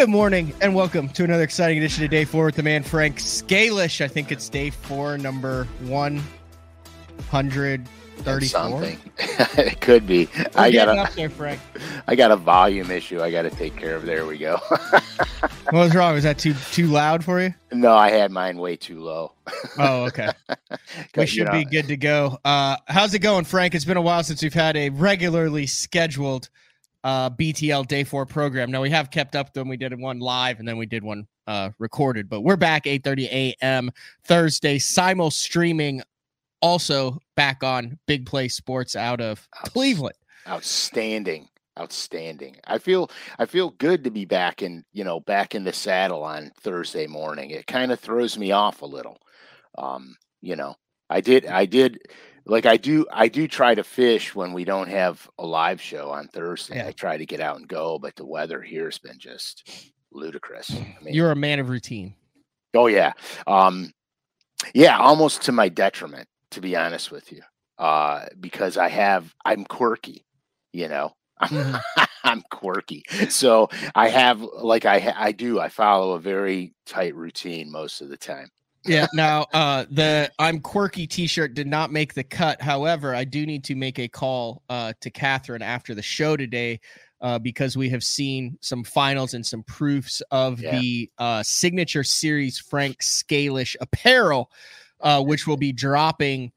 [0.00, 3.18] Good morning and welcome to another exciting edition of Day Four with the man Frank
[3.18, 4.00] Scalish.
[4.00, 6.22] I think it's day four, number one
[7.28, 8.48] hundred thirty-four.
[8.48, 8.98] Something.
[9.58, 10.30] it could be.
[10.34, 11.60] We're I got a, up there, Frank.
[12.08, 13.20] I got a volume issue.
[13.20, 14.06] I got to take care of.
[14.06, 14.58] There we go.
[15.64, 16.14] What was wrong?
[16.14, 17.54] Was that too too loud for you?
[17.70, 19.34] no, I had mine way too low.
[19.78, 20.30] Oh, okay.
[21.16, 22.38] we should you know, be good to go.
[22.44, 23.74] Uh, how's it going, Frank?
[23.74, 26.48] It's been a while since we've had a regularly scheduled
[27.04, 28.70] uh, BTL Day Four program.
[28.70, 29.68] Now we have kept up them.
[29.68, 33.24] We did one live and then we did one uh, recorded, but we're back 8:30
[33.30, 33.90] a.m.
[34.24, 36.02] Thursday, simul streaming.
[36.62, 40.16] Also back on Big Play Sports out of Outs- Cleveland.
[40.46, 41.48] Outstanding.
[41.78, 42.56] Outstanding.
[42.66, 46.22] I feel I feel good to be back in, you know, back in the saddle
[46.22, 47.50] on Thursday morning.
[47.50, 49.18] It kind of throws me off a little.
[49.78, 50.74] Um, you know,
[51.08, 51.98] I did I did
[52.46, 56.10] like I do I do try to fish when we don't have a live show
[56.10, 56.76] on Thursday.
[56.76, 56.88] Yeah.
[56.88, 59.68] I try to get out and go, but the weather here's been just
[60.12, 60.70] ludicrous.
[60.72, 62.14] I mean, You're a man of routine.
[62.74, 63.12] Oh yeah.
[63.46, 63.92] Um
[64.74, 67.42] yeah, almost to my detriment, to be honest with you.
[67.78, 70.26] Uh because I have I'm quirky,
[70.72, 71.14] you know.
[71.42, 71.80] Mhm.
[72.24, 73.02] I'm quirky.
[73.30, 78.08] So I have like I I do I follow a very tight routine most of
[78.10, 78.50] the time.
[78.86, 79.06] Yeah.
[79.12, 82.60] Now, uh, the I'm quirky T-shirt did not make the cut.
[82.62, 86.80] However, I do need to make a call uh, to Catherine after the show today
[87.20, 90.78] uh, because we have seen some finals and some proofs of Yeah.
[90.78, 94.50] the uh, signature series Frank Scalish apparel,
[95.00, 96.50] uh, which will be dropping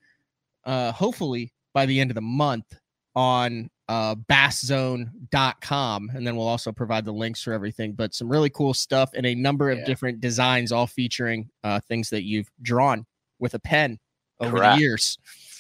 [0.66, 2.80] uh, hopefully by the end of the month
[3.16, 8.50] on uh basszone.com and then we'll also provide the links for everything but some really
[8.50, 9.86] cool stuff and a number of Yeah.
[9.86, 13.06] different designs all featuring uh things that you've drawn
[13.40, 14.00] with a pen
[14.40, 14.76] over Correct.
[14.76, 15.18] the years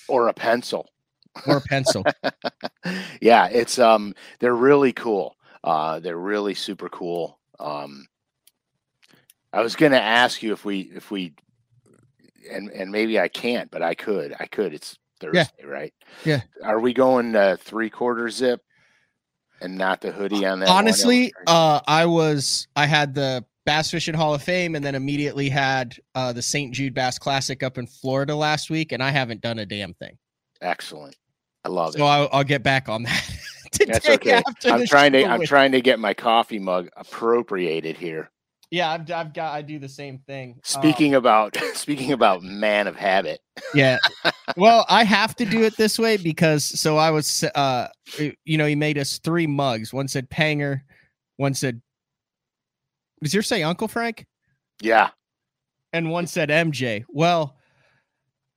[0.08, 0.90] Or a pencil.
[1.48, 2.04] or a pencil
[3.22, 5.36] yeah, it's um they're really cool.
[5.64, 7.40] Uh they're really super cool.
[7.60, 8.08] Um
[9.52, 11.34] I was gonna ask you if we if we
[12.52, 14.36] and and maybe I can't, but I could.
[14.40, 14.74] I could.
[14.74, 14.98] It's
[15.32, 15.94] Thursday, right?
[16.26, 16.42] Yeah.
[16.64, 18.62] Are we going uh three quarter zip
[19.62, 20.70] and not the hoodie on that?
[20.70, 25.48] honestly uh i was i had the bass fishing hall of fame and then immediately
[25.48, 29.40] had uh the st jude bass classic up in florida last week and i haven't
[29.42, 30.18] done a damn thing
[30.62, 31.16] excellent.
[31.66, 32.00] I love it.
[32.00, 33.30] so I'll, I'll get back on that
[33.88, 34.42] That's okay.
[34.66, 38.30] I'm trying to I'm with- trying to get my coffee mug appropriated here.
[38.70, 42.88] yeah I've, I've got i do the same thing Um, Speaking about speaking about man
[42.88, 43.40] of habit.
[43.74, 43.98] Yeah.
[44.58, 47.88] Well, I have to do it this way because so I was uh
[48.46, 49.94] you know, he made us three mugs.
[49.94, 50.82] One said Panger,
[51.38, 51.82] one said
[53.22, 54.26] Does your say Uncle Frank?
[54.82, 55.10] Yeah.
[55.92, 57.06] And one said MJ.
[57.10, 57.58] Well,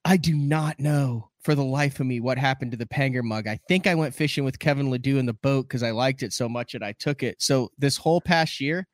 [0.04, 3.46] I do not know for the life of me what happened to the Panger mug.
[3.46, 6.32] I think I went fishing with Kevin Ledoux in the boat because I liked it
[6.32, 7.40] so much and I took it.
[7.40, 8.88] So this whole past year,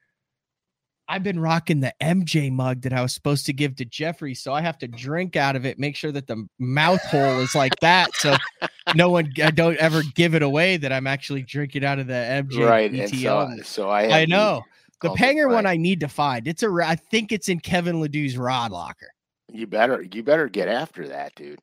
[1.12, 4.34] I've been rocking the MJ mug that I was supposed to give to Jeffrey.
[4.34, 7.54] So I have to drink out of it, make sure that the mouth hole is
[7.54, 8.14] like that.
[8.14, 8.34] So
[8.94, 12.14] no one, I don't ever give it away that I'm actually drinking out of the
[12.14, 12.90] MJ right.
[12.90, 14.62] And so, so I I know.
[15.02, 16.48] The Panger one I need to find.
[16.48, 19.10] It's a I think it's in Kevin Ledoux's rod locker.
[19.52, 21.58] You better you better get after that, dude.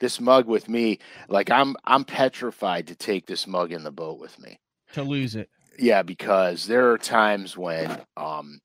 [0.00, 0.98] This mug with me,
[1.28, 4.58] like I'm I'm petrified to take this mug in the boat with me.
[4.94, 5.48] to lose it.
[5.78, 8.60] Yeah, because there are times when um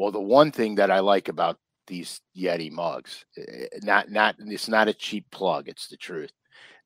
[0.00, 4.68] well the one thing that I like about these Yeti mugs, eh, not not it's
[4.68, 6.32] not a cheap plug, it's the truth.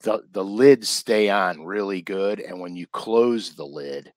[0.00, 4.12] The the lids stay on really good and when you close the lid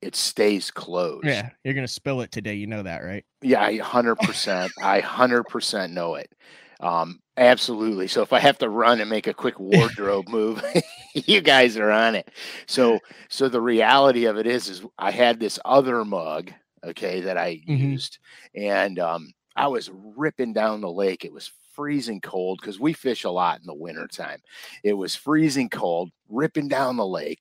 [0.00, 1.26] it stays closed.
[1.26, 2.54] Yeah, you're gonna spill it today.
[2.54, 3.24] You know that, right?
[3.42, 4.70] Yeah, I hundred percent.
[4.80, 6.32] I hundred percent know it.
[6.78, 8.06] Um, absolutely.
[8.06, 10.62] So if I have to run and make a quick wardrobe move,
[11.14, 12.30] you guys are on it.
[12.66, 16.52] So so the reality of it is is I had this other mug,
[16.84, 17.98] okay, that I Mhm.
[17.98, 18.18] used,
[18.54, 21.24] and um, I was ripping down the lake.
[21.24, 24.40] It was freezing cold because we fish a lot in the wintertime.
[24.82, 27.40] It was freezing cold, ripping down the lake.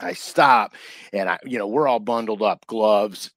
[0.00, 0.74] I stop
[1.12, 3.30] and I, you know, we're all bundled up, gloves,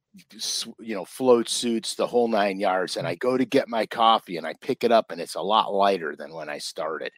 [0.80, 2.98] you know, float suits, the whole nine yards.
[2.98, 5.42] And I go to get my coffee and I pick it up and it's a
[5.42, 7.12] lot lighter than when I started.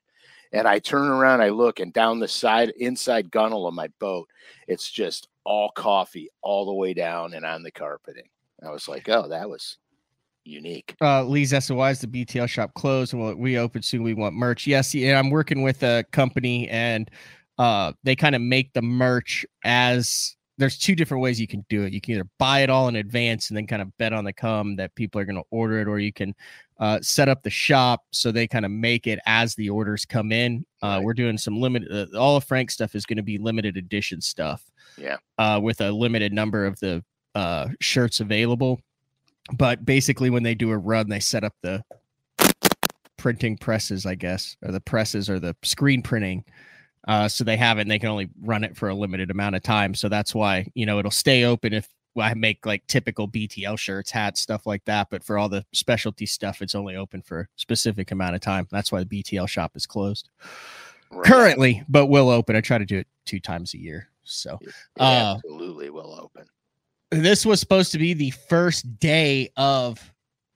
[0.54, 4.30] And I turn around, I look, and down the side, inside gunnel of my boat,
[4.68, 8.30] it's just all coffee all the way down and on the carpeting.
[8.66, 9.78] I was like, oh, that was
[10.46, 10.96] unique.
[11.02, 14.04] Uh, Lee's is the BTL shop closed and we'll we open soon.
[14.04, 14.68] We want merch.
[14.68, 17.10] Yes, yeah, I'm working with a company and
[17.60, 21.84] uh they kind of make the merch as there's two different ways you can do
[21.84, 21.94] it.
[21.94, 24.34] You can either buy it all in advance and then kind of bet on the
[24.34, 26.36] come that people are going to order it, or you can
[26.80, 30.32] uh, set up the shop so they kind of make it as the orders come
[30.32, 30.66] in.
[30.82, 31.04] Uh, Right.
[31.06, 34.22] We're doing some limited, uh, all of Frank's stuff is going to be limited edition
[34.22, 34.70] stuff.
[34.98, 35.18] Yeah.
[35.38, 37.04] Uh, with a limited number of the
[37.36, 38.80] uh, shirts available.
[39.54, 41.84] But basically, when they do a run, they set up the
[43.18, 46.46] printing presses, I guess, or the presses or the screen printing.
[47.08, 49.56] Uh, so they have it and they can only run it for a limited amount
[49.56, 49.94] of time.
[49.94, 54.12] So that's why, you know, it'll stay open if I make like typical BTL shirts,
[54.12, 55.10] hats, stuff like that.
[55.10, 58.68] But for all the specialty stuff, it's only open for a specific amount of time.
[58.72, 60.30] That's why the BTL shop is closed
[61.12, 61.26] right.
[61.26, 62.56] currently, but will open.
[62.56, 64.10] I try to do it two times a year.
[64.24, 64.60] So
[65.00, 66.48] uh, absolutely will open.
[67.12, 70.00] This was supposed to be the first day of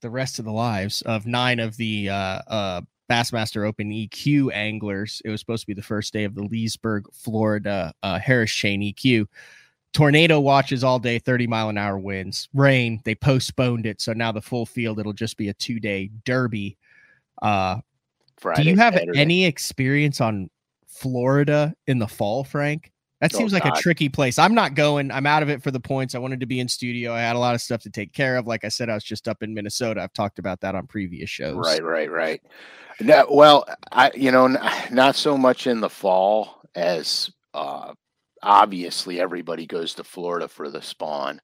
[0.02, 5.22] the rest of the lives of nine of the uh, uh, Bassmaster Open EQ anglers.
[5.26, 8.82] It was supposed to be the first day of the Leesburg, Florida uh, Harris Chain
[8.82, 9.28] EQ.
[9.94, 13.02] Tornado watches all day, 30 mile an hour winds, rain.
[13.04, 14.02] They postponed it.
[14.02, 16.78] So now the full field, it'll just be a two day derby.
[17.42, 17.80] Uh,
[18.38, 19.20] Friday, do you have Saturday.
[19.20, 20.50] any experience on
[20.88, 22.92] Florida in the fall, Frank?
[23.22, 23.78] That oh, seems oh, like God.
[23.78, 24.38] a tricky place.
[24.38, 25.12] I'm not going.
[25.12, 26.14] I'm out of it for the points.
[26.14, 27.14] I wanted to be in studio.
[27.14, 28.46] I had a lot of stuff to take care of.
[28.46, 30.02] Like I said, I was just up in Minnesota.
[30.02, 31.56] I've talked about that on previous shows.
[31.56, 32.42] Right, right, right.
[33.00, 34.48] No, well, I you know
[34.92, 37.94] not so much in the fall as uh,
[38.44, 41.42] obviously everybody goes to Florida for the spawn,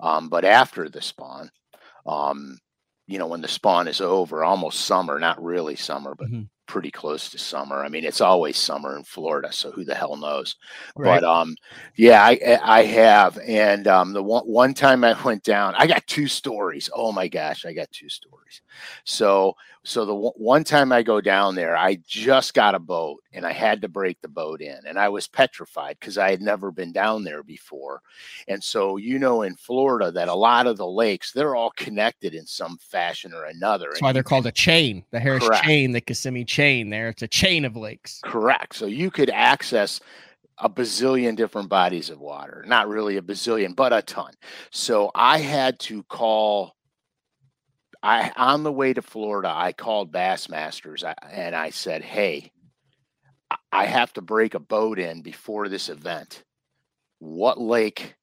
[0.00, 1.50] um, but after the spawn,
[2.06, 2.58] um,
[3.06, 6.90] you know when the spawn is over, almost summer, not really summer, but mm-hmm pretty
[6.90, 7.84] close to summer.
[7.84, 10.54] I mean, it's always summer in Florida, so who the hell knows?
[10.94, 11.20] Right.
[11.20, 11.56] But um,
[11.96, 16.06] yeah, I I have, and um, the one one time I went down, I got
[16.06, 16.88] two stories.
[16.94, 18.62] Oh my gosh, I got two stories.
[19.02, 23.46] So so the one time I go down there, I just got a boat and
[23.46, 26.70] I had to break the boat in, and I was petrified because I had never
[26.70, 28.02] been down there before.
[28.46, 32.34] And so you know, in Florida, that a lot of the lakes they're all connected
[32.34, 33.88] in some fashion or another.
[33.90, 35.64] That's why they're called a chain, the Harris correct.
[35.64, 36.59] chain, the Kissimmee chain.
[36.90, 38.20] There, it's a chain of lakes.
[38.24, 38.74] Correct.
[38.74, 40.00] So you could access
[40.58, 42.64] a bazillion different bodies of water.
[42.66, 44.32] Not really a bazillion, but a ton.
[44.70, 46.74] So I had to call
[48.02, 52.50] I on the way to Florida, I called Bassmasters and I said, "Hey,
[53.72, 56.44] I have to break a boat in before this event.
[57.18, 58.14] What lake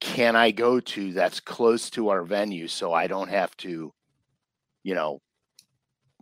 [0.00, 3.92] can I go to that's close to our venue so I don't have to,
[4.82, 5.20] you know,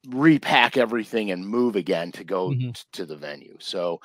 [0.08, 2.70] repack everything and move again to go mm-hmm.
[2.70, 4.00] t- to the venue?" So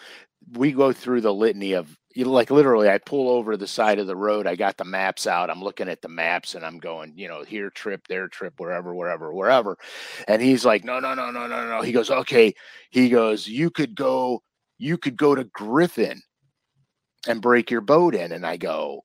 [0.54, 4.00] we go through the litany of you know, like literally I pull over the side
[4.00, 4.48] of the road.
[4.48, 5.50] I got the maps out.
[5.50, 8.94] I'm looking at the maps and I'm going, you know, here trip, there trip, wherever,
[8.94, 9.78] wherever, wherever.
[10.28, 11.82] And he's like, no, no, no, no, no, no.
[11.82, 12.54] He goes, okay.
[12.90, 14.42] He goes, you could go,
[14.78, 16.22] you could go to Griffin
[17.28, 18.32] and break your boat in.
[18.32, 19.04] And I go,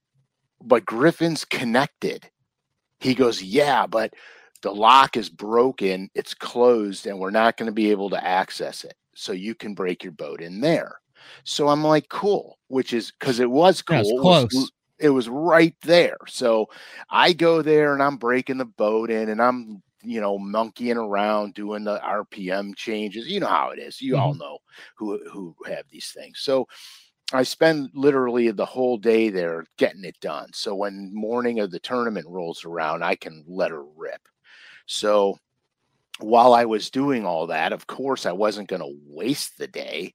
[0.63, 2.29] but Griffin's connected.
[2.99, 4.15] He goes, yeah, but
[4.67, 8.83] the lock is broken, it's closed, and we're not going to be able to access
[8.83, 8.95] it.
[9.15, 10.99] So you can break your boat in there.
[11.45, 14.21] So I'm like, cool, which is because it was cool.
[14.21, 14.53] Close.
[14.53, 16.17] It was, it was right there.
[16.27, 16.69] So
[17.09, 21.55] I go there and I'm breaking the boat in and I'm, you know, monkeying around
[21.55, 23.29] doing the RPM changes.
[23.29, 24.01] You know how it is.
[24.01, 24.23] You mm-hmm.
[24.23, 24.59] all know
[24.97, 26.41] who who have these things.
[26.41, 26.67] So
[27.33, 30.51] I spend literally the whole day there getting it done.
[30.55, 34.27] So when morning of the tournament rolls around, I can let her rip.
[34.87, 35.39] So
[36.19, 40.15] while I was doing all that, of course, I wasn't going to waste the day.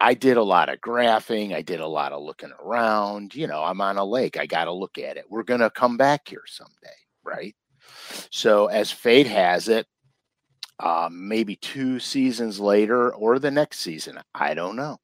[0.00, 1.54] I did a lot of graphing.
[1.54, 3.34] I did a lot of looking around.
[3.34, 4.36] You know, I'm on a lake.
[4.36, 5.24] I got to look at it.
[5.28, 7.54] We're going to come back here someday, right?
[8.30, 9.86] So, as fate has it,
[10.80, 14.98] um, maybe two seasons later or the next season, I don't know.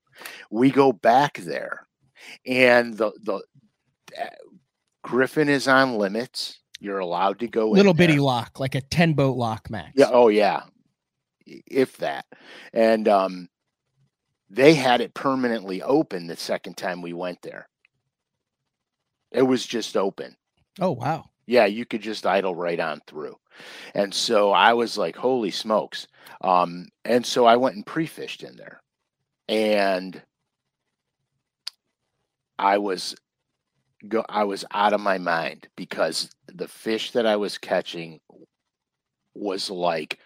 [0.50, 1.86] We go back there,
[2.44, 3.42] and the the
[4.20, 4.26] uh,
[5.02, 6.57] Griffin is on limits.
[6.80, 8.22] You're allowed to go little bitty there.
[8.22, 9.92] lock, like a ten boat lock max.
[9.96, 10.10] Yeah.
[10.12, 10.62] Oh yeah,
[11.46, 12.26] if that.
[12.72, 13.48] And um,
[14.50, 17.68] they had it permanently open the second time we went there.
[19.30, 20.36] It was just open.
[20.80, 21.30] Oh, wow.
[21.46, 23.36] Yeah, you could just idle right on through.
[23.94, 26.06] And so I was like, holy smokes.
[26.40, 28.80] Um, and so I went and pre fished in there.
[29.48, 30.20] And
[32.58, 33.16] I was
[34.06, 38.20] go I was out of my mind because the fish that I was catching
[39.34, 40.18] was like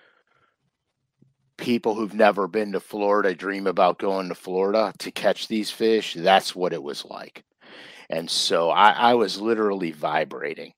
[1.57, 6.15] people who've never been to Florida dream about going to Florida to catch these fish.
[6.15, 7.45] That's what it was like.
[8.11, 10.73] And so I, I, was literally vibrating.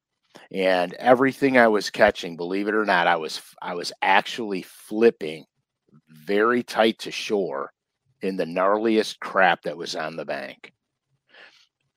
[0.53, 5.45] And everything I was catching, believe it or not, I was I was actually flipping
[6.09, 7.73] very tight to shore
[8.21, 10.73] in the gnarliest crap that was on the bank.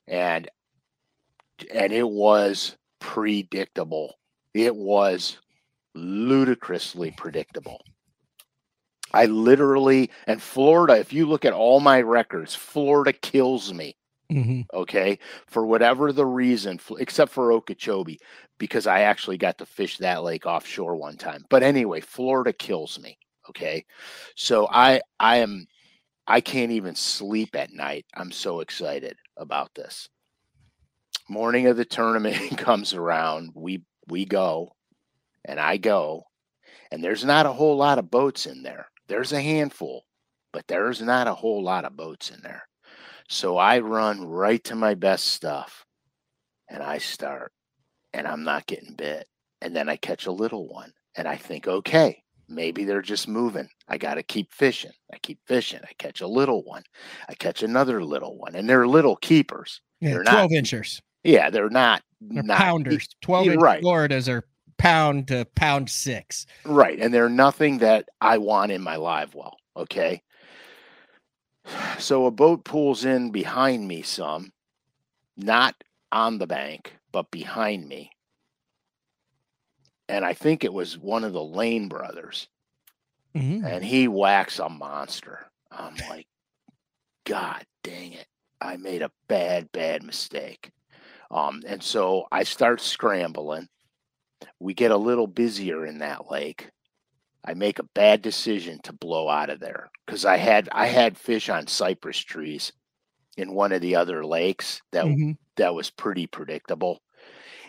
[0.07, 0.49] And
[1.73, 4.15] and it was predictable.
[4.53, 5.37] It was
[5.95, 7.81] ludicrously predictable.
[9.13, 13.95] I literally, and Florida, if you look at all my records, Florida kills me
[14.31, 14.65] Mhm.
[14.73, 15.19] Okay.
[15.47, 18.19] For whatever the reason, except for Okeechobee,
[18.59, 21.45] because I actually got to fish that lake offshore one time.
[21.49, 23.17] But anyway, Florida kills me.
[23.49, 23.85] Okay.
[24.35, 25.67] So I I am
[26.27, 28.05] I can't even sleep at night.
[28.15, 30.09] I'm so excited about this.
[31.29, 33.51] Morning of the tournament comes around.
[33.53, 34.73] We we go
[35.45, 36.23] and I go,
[36.91, 38.87] and there's not a whole lot of boats in there.
[39.07, 40.05] There's a handful,
[40.53, 42.67] but there's not a whole lot of boats in there.
[43.29, 45.85] So I run right to my best stuff
[46.69, 47.51] and I start,
[48.13, 49.27] and I'm not getting bit.
[49.61, 53.67] And then I catch a little one, and I think, okay, maybe they're just moving.
[53.87, 54.91] I got to keep fishing.
[55.13, 55.79] I keep fishing.
[55.83, 56.83] I catch a little one.
[57.27, 59.81] I catch another little one, and they're little keepers.
[59.99, 61.01] Yeah, They're not- 12 inchers.
[61.27, 63.09] Yeah, they're not, They're not pounders.
[63.21, 63.81] 12 inch right.
[63.81, 64.45] Floridas are
[64.77, 66.45] pound to pound six.
[66.63, 66.97] Right.
[66.99, 69.57] And they're nothing that I want in my live well.
[69.75, 70.21] Okay.
[71.99, 74.53] So a boat pulls in behind me some,
[75.35, 75.75] not
[76.13, 78.09] on the bank, but behind me.
[80.07, 82.47] And I think it was one of the Lane brothers.
[83.35, 83.65] Mhm.
[83.65, 85.45] And he whacks a monster.
[85.71, 86.27] I'm like,
[87.25, 88.27] God dang it.
[88.61, 90.71] I made a bad, bad mistake.
[91.31, 93.67] Um, and so I start scrambling.
[94.59, 96.69] We get a little busier in that lake.
[97.45, 101.17] I make a bad decision to blow out of there because I had I had
[101.17, 102.73] fish on cypress trees
[103.37, 105.37] in one of the other lakes that Mhm.
[105.57, 107.01] that was pretty predictable.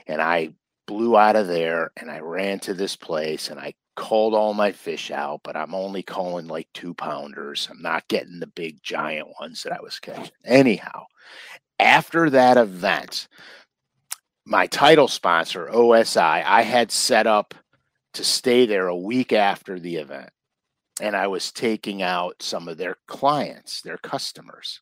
[0.06, 0.54] And I
[0.86, 4.72] blew out of there and I ran to this place and I called all my
[4.72, 7.68] fish out, but I'm only calling like two pounders.
[7.70, 10.32] I'm not getting the big giant ones that I was catching.
[10.44, 11.06] Anyhow,
[11.78, 13.28] after that event,
[14.44, 17.54] my title sponsor, OSI, I had set up
[18.14, 20.30] to stay there a week after the event.
[21.00, 24.80] And I was taking out some of their clients, their customers.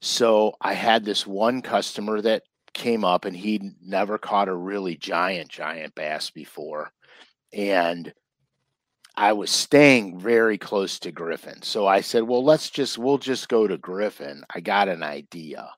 [0.00, 2.42] So I had this one customer that
[2.74, 6.92] came up and he'd never caught a really giant, giant bass before.
[7.52, 8.12] And
[9.16, 11.62] I was staying very close to Griffin.
[11.62, 14.42] So I said, well, let's just, we'll just go to Griffin.
[14.54, 15.68] I got an idea.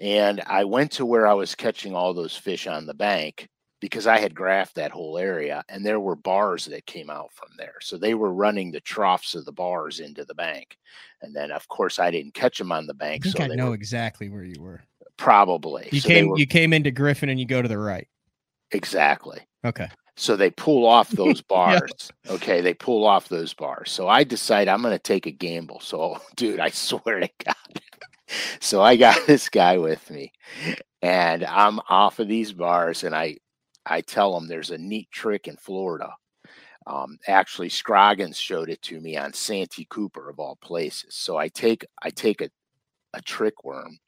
[0.00, 3.48] And I went to where I was catching all those fish on the bank
[3.80, 7.48] because I had graphed that whole area and there were bars that came out from
[7.58, 7.74] there.
[7.80, 10.76] So they were running the troughs of the bars into the bank.
[11.20, 13.22] And then, of course, I didn't catch them on the I bank.
[13.24, 14.82] think so I know were exactly where you were.
[15.16, 15.88] probably.
[15.92, 18.08] You so came were- you came into Griffin and you go to the right.
[18.72, 19.40] exactly.
[19.64, 19.88] Okay.
[20.16, 22.10] So they pull off those bars.
[22.28, 23.90] Okay, they pull off those bars.
[23.90, 25.80] So I decide I'm going to take a gamble.
[25.80, 27.80] So, dude, I swear to God.
[28.60, 30.32] so I got this guy with me,
[31.00, 33.36] and I'm off of these bars, and I
[33.86, 36.14] I tell him there's a neat trick in Florida.
[36.86, 41.14] Um, actually, Scroggins showed it to me on Santee Cooper of all places.
[41.14, 42.50] So I take I take a
[43.14, 43.98] a trick worm,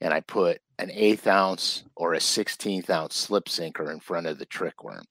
[0.00, 4.38] and I put an eighth ounce or a sixteenth ounce slip sinker in front of
[4.38, 5.04] the trick worm,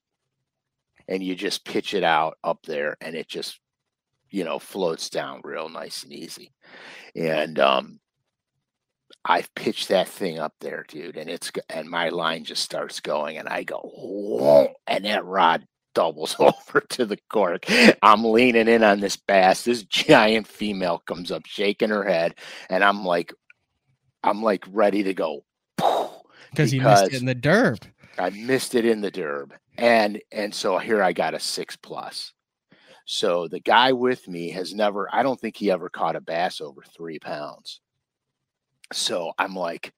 [1.08, 3.60] and you just pitch it out up there, and it just
[4.30, 6.52] you know floats down real nice and easy.
[7.14, 8.00] And um,
[9.24, 13.36] I've pitched that thing up there, dude, and it's and my line just starts going,
[13.36, 17.66] and I go, whoa, and that rod doubles over to the cork.
[18.02, 19.64] I'm leaning in on this bass.
[19.64, 22.36] This giant female comes up, shaking her head,
[22.70, 23.32] and I'm like,
[24.22, 25.44] I'm like ready to go.
[26.50, 27.82] Because you missed it in the derb.
[28.18, 32.32] I missed it in the derb, and and so here I got a six plus.
[33.04, 35.08] So the guy with me has never.
[35.14, 37.80] I don't think he ever caught a bass over three pounds.
[38.94, 39.92] So I'm like,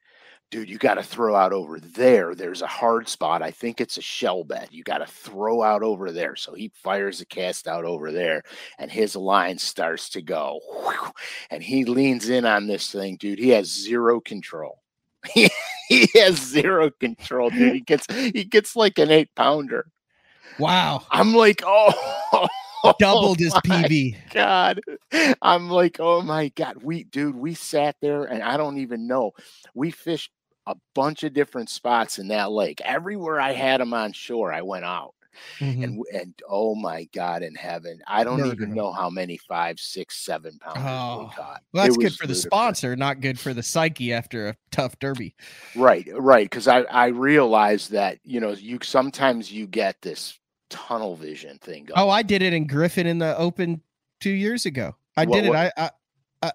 [0.50, 2.34] dude, you got to throw out over there.
[2.34, 3.42] There's a hard spot.
[3.42, 4.68] I think it's a shell bed.
[4.70, 6.36] You got to throw out over there.
[6.36, 8.42] So he fires the cast out over there,
[8.78, 10.60] and his line starts to go.
[11.50, 13.38] And he leans in on this thing, dude.
[13.38, 14.82] He has zero control.
[15.90, 17.74] He, has zero control, dude.
[17.74, 19.90] He gets he gets like an eight pounder.
[20.56, 21.04] Wow.
[21.10, 22.48] I'm like, oh,
[22.98, 24.16] Doubled his my PB.
[24.32, 24.80] God.
[25.42, 26.82] I'm like, oh my God.
[26.82, 29.32] We, dude, we sat there and I don't even know.
[29.74, 30.30] We fished
[30.70, 32.80] a bunch of different spots in that lake.
[32.84, 35.14] Everywhere I had them on shore, I went out.
[35.60, 35.84] Mhm.
[35.84, 38.00] And, and oh my God in heaven.
[38.06, 41.62] I don't even know how many five, six, seven pounders Oh, we caught.
[41.72, 45.36] Well, that's good for the sponsor, not good for the psyche after a tough derby.
[45.76, 46.44] Right, right.
[46.44, 51.84] Because I, I realized that, you know, you sometimes you get this tunnel vision thing
[51.84, 51.98] going.
[51.98, 53.80] Oh, I did it in Griffin in the Open
[54.20, 54.96] two years ago.
[55.16, 55.48] I What- did it.
[55.50, 55.90] what- I, I,
[56.42, 56.52] I,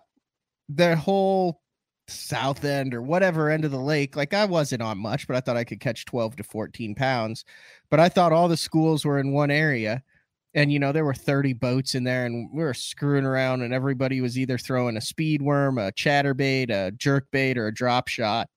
[0.67, 1.61] the whole
[2.07, 4.15] south end or whatever end of the lake.
[4.15, 7.45] Like I wasn't on much, but I thought I could catch twelve to fourteen pounds.
[7.89, 10.03] But I thought all the schools were in one area,
[10.53, 13.73] and you know there were 30 boats in there and we were screwing around and
[13.73, 18.07] everybody was either throwing a speed worm a chatterbait a jerk bait or a drop
[18.07, 18.47] shot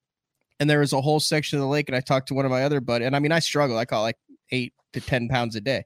[0.60, 2.52] and there was a whole section of the lake and i talked to one of
[2.52, 4.16] my other buddies and i mean i struggle i caught like
[4.52, 5.84] eight to ten pounds a day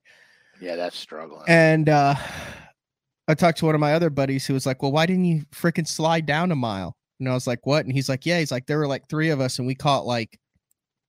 [0.61, 1.45] Yeah, that's struggling.
[1.49, 2.15] and uh
[3.27, 5.45] i talked to one of my other buddies who was like well why didn't you
[5.51, 8.53] freaking slide down a mile and i was like what and he's like yeah he's
[8.53, 10.39] like there were like three of us and we caught like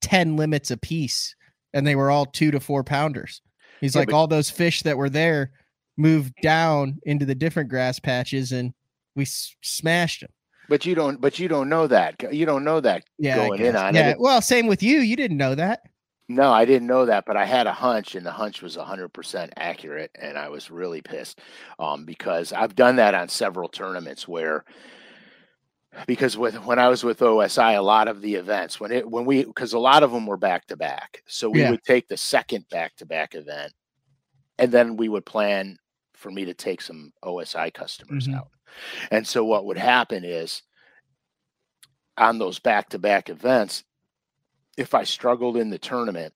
[0.01, 1.35] 10 limits a piece
[1.73, 3.41] and they were all two to four pounders
[3.81, 5.51] He's Yeah, like but- all those fish that were there
[5.97, 8.73] moved down into the different grass patches and
[9.15, 10.29] we s- smashed them.
[10.69, 11.19] but you don't.
[11.19, 12.15] But you don't know that.
[12.33, 14.09] You don't know that Yeah, going in on yeah.
[14.11, 14.19] it.
[14.19, 14.99] Well, same with you.
[14.99, 15.81] You didn't know that.
[16.29, 19.49] No, I didn't know that, but I had a hunch, and the hunch was 100%
[19.57, 21.41] accurate, and I was really pissed
[21.77, 24.63] um, because I've done that on several tournaments where,
[26.07, 29.25] because with when I was with OSI, a lot of the events when it when
[29.25, 31.69] we because a lot of them were back to back, so we Yeah.
[31.69, 33.73] would take the second back to back event,
[34.57, 35.77] and then we would plan
[36.13, 38.35] for me to take some OSI customers Mhm.
[38.37, 38.49] out,
[39.11, 40.63] and so what would happen is
[42.17, 43.83] on those back to back events
[44.77, 46.33] if I struggled in the tournament,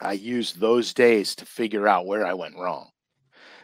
[0.00, 2.90] I used those days to figure out where I went wrong.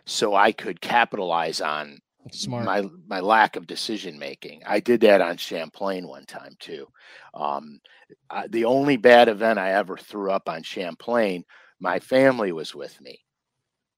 [0.07, 2.01] So I could capitalize on
[2.33, 2.65] Smart.
[2.65, 4.63] my my lack of decision making.
[4.67, 6.87] I did that on Champlain one time too.
[7.35, 7.81] Um,
[8.29, 11.45] I, the only bad event I ever threw up on Champlain,
[11.81, 13.19] my family was with me.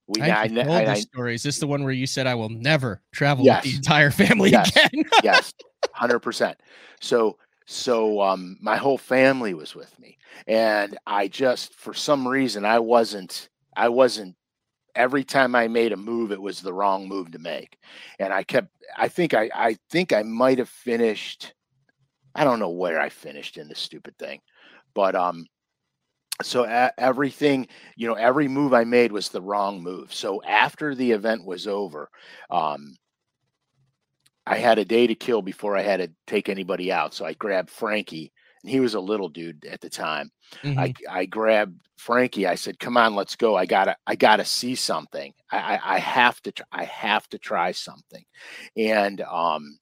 [0.06, 1.34] We I I, told I- this story.
[1.34, 3.64] Is this the one where you said I will never travel Yes.
[3.64, 4.70] with the entire family Yes.
[4.70, 5.04] again?
[5.22, 5.52] yes,
[5.92, 6.58] hundred percent.
[7.00, 10.18] So so um my whole family was with me.
[10.46, 14.36] And I just for some reason I wasn't I wasn't
[14.94, 17.78] every time I made a move, it was the wrong move to make.
[18.18, 21.54] And I kept I think I I think I might have finished
[22.34, 24.40] I don't know where I finished in this stupid thing.
[24.94, 25.46] But um
[26.42, 30.92] so e- everything you know every move i made was the wrong move so after
[30.94, 32.08] the event was over
[32.50, 32.96] um
[34.46, 37.14] I had a day to kill before I had to take anybody out.
[37.14, 38.32] So I grabbed Frankie,
[38.64, 40.30] he was a little dude at the time.
[40.64, 40.78] Mhm.
[40.78, 42.46] I I grabbed Frankie.
[42.46, 43.56] I said, "Come on, let's go.
[43.56, 45.34] I gotta I gotta see something.
[45.50, 48.24] I I, I have to tr- I have to try something."
[48.76, 49.78] And um,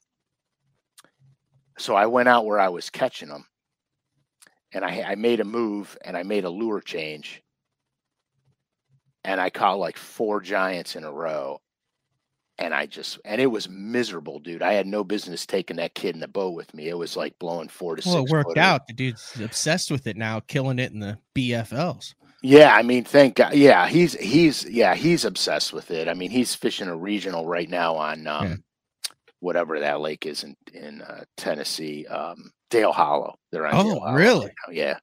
[1.78, 3.46] so I went out where I was catching them,
[4.72, 7.42] and I I made a move and I made a lure change,
[9.24, 11.60] and I caught like four giants in a row.
[12.60, 14.62] And I just and it was miserable, dude.
[14.62, 16.88] I had no business taking that kid in the boat with me.
[16.88, 18.30] It was like blowing four to well, six.
[18.30, 18.60] it worked footer.
[18.60, 18.86] out.
[18.86, 22.14] The dude's obsessed with it now, killing it in the BFLs.
[22.42, 23.54] Yeah, I mean, thank God.
[23.54, 26.06] Yeah, he's he's yeah he's obsessed with it.
[26.06, 28.54] I mean, he's fishing a regional right now on um, Yeah.
[29.40, 33.36] whatever that lake is in in uh, Tennessee, um, Dale Hollow.
[33.52, 33.74] They're on.
[33.74, 34.46] Oh, really?
[34.68, 34.98] right Yeah.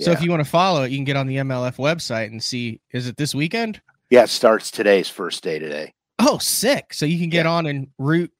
[0.00, 2.42] So if you want to follow it, you can get on the MLF website and
[2.42, 2.80] see.
[2.92, 3.80] Is it this weekend?
[4.10, 5.92] Yeah, it starts today's first day today.
[6.28, 6.92] Oh, sick!
[6.94, 8.32] So you can get on and root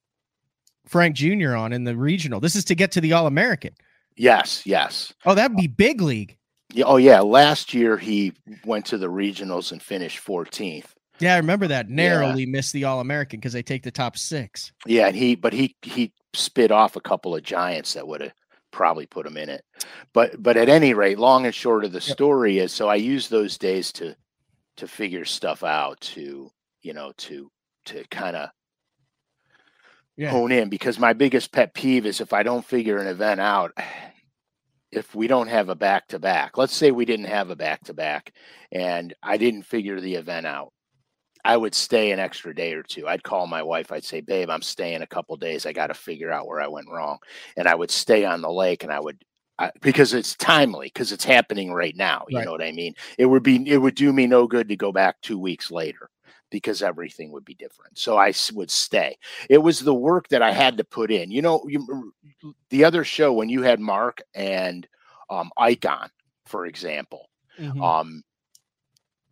[0.85, 1.55] Frank Jr.
[1.55, 2.39] on in the regional.
[2.39, 3.73] This is to get to the All American.
[4.15, 5.13] Yes, yes.
[5.25, 6.37] Oh, that'd be big league.
[6.73, 7.21] Yeah, oh yeah.
[7.21, 8.33] Last year he
[8.65, 10.85] went to the regionals and finished 14th.
[11.19, 11.89] Yeah, I remember that.
[11.89, 14.71] Narrowly missed the All American because they take the top six.
[14.85, 18.33] Yeah, and he but he he spit off a couple of giants that would have
[18.71, 19.63] probably put him in it.
[20.13, 22.03] But but at any rate, long and short of the Yep.
[22.15, 24.15] story is so I use those days to
[24.77, 27.51] to figure stuff out to you know to
[27.85, 28.49] to kind of
[30.17, 30.31] Yeah.
[30.31, 33.71] hone in because my biggest pet peeve is if I don't figure an event out
[34.91, 37.83] if we don't have a back to back let's say we didn't have a back
[37.85, 38.33] to back
[38.71, 40.73] and I didn't figure the event out
[41.45, 43.07] I would stay an extra day or two.
[43.07, 43.91] I'd call my wife.
[43.93, 45.65] I'd say, "Babe, I'm staying a couple days.
[45.65, 47.17] I got to figure out where I went wrong."
[47.55, 49.23] And I would stay on the lake, and I would
[49.57, 52.25] I, because it's timely because it's happening right now.
[52.29, 52.45] You Right.
[52.45, 52.93] know what I mean?
[53.17, 56.09] It would be it would do me no good to go back two weeks later
[56.49, 57.97] because everything would be different.
[57.97, 59.17] So I would stay.
[59.49, 61.31] It was the work that I had to put in.
[61.31, 62.13] You know, you,
[62.69, 64.87] the other show when you had Mark and
[65.29, 66.09] um, Ike on,
[66.45, 67.29] for example.
[67.59, 67.83] Mhm.
[67.83, 68.23] Um,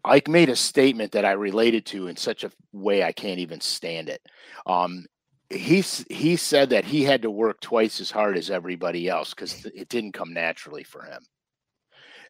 [0.03, 3.59] Ike made a statement that I related to in such a way I can't even
[3.59, 4.21] stand it.
[4.65, 5.05] Um,
[5.49, 9.65] he he said that he had to work twice as hard as everybody else because
[9.65, 11.25] it didn't come naturally for him,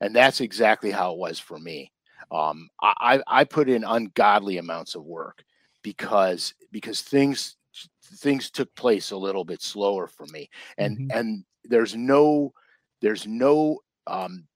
[0.01, 1.91] and that's exactly how it was for me.
[2.31, 5.43] Um, I I put in ungodly amounts of work
[5.83, 7.57] because because things
[8.03, 11.09] things took place a little bit slower for me, and Mhm.
[11.09, 12.53] and there's no
[13.01, 14.47] there's no um,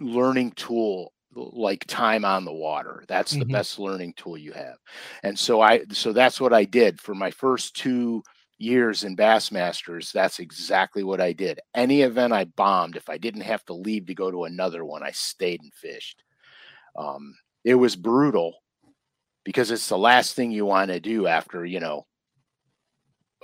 [0.00, 3.04] learning tool like time on the water.
[3.08, 3.46] That's the Mhm.
[3.46, 4.76] best learning tool you have.
[5.22, 8.22] And so i so that's what i did for my first two
[8.58, 10.12] years in bassmasters.
[10.12, 11.60] That's exactly what i did.
[11.74, 15.02] Any event i bombed if i didn't have to leave to go to another one
[15.02, 16.22] i stayed and fished
[16.96, 18.54] um, it was brutal
[19.44, 22.06] because it's the last thing you want to do after, you know,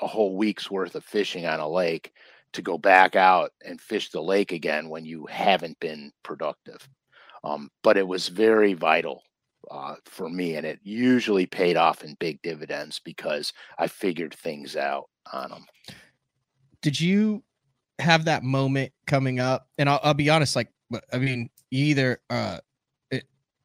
[0.01, 2.13] a whole week's worth of fishing on a lake
[2.53, 6.89] to go back out and fish the lake again when you haven't been productive.
[7.45, 9.23] Um, but it was very vital
[9.71, 14.77] uh, for me, and it usually paid off in big dividends because I figured things
[14.77, 15.67] out on them.
[16.81, 17.43] Did you
[17.99, 19.69] have that moment coming up?
[19.79, 20.69] And I'll, I'll be honest, like,
[21.13, 22.59] I mean, either uh,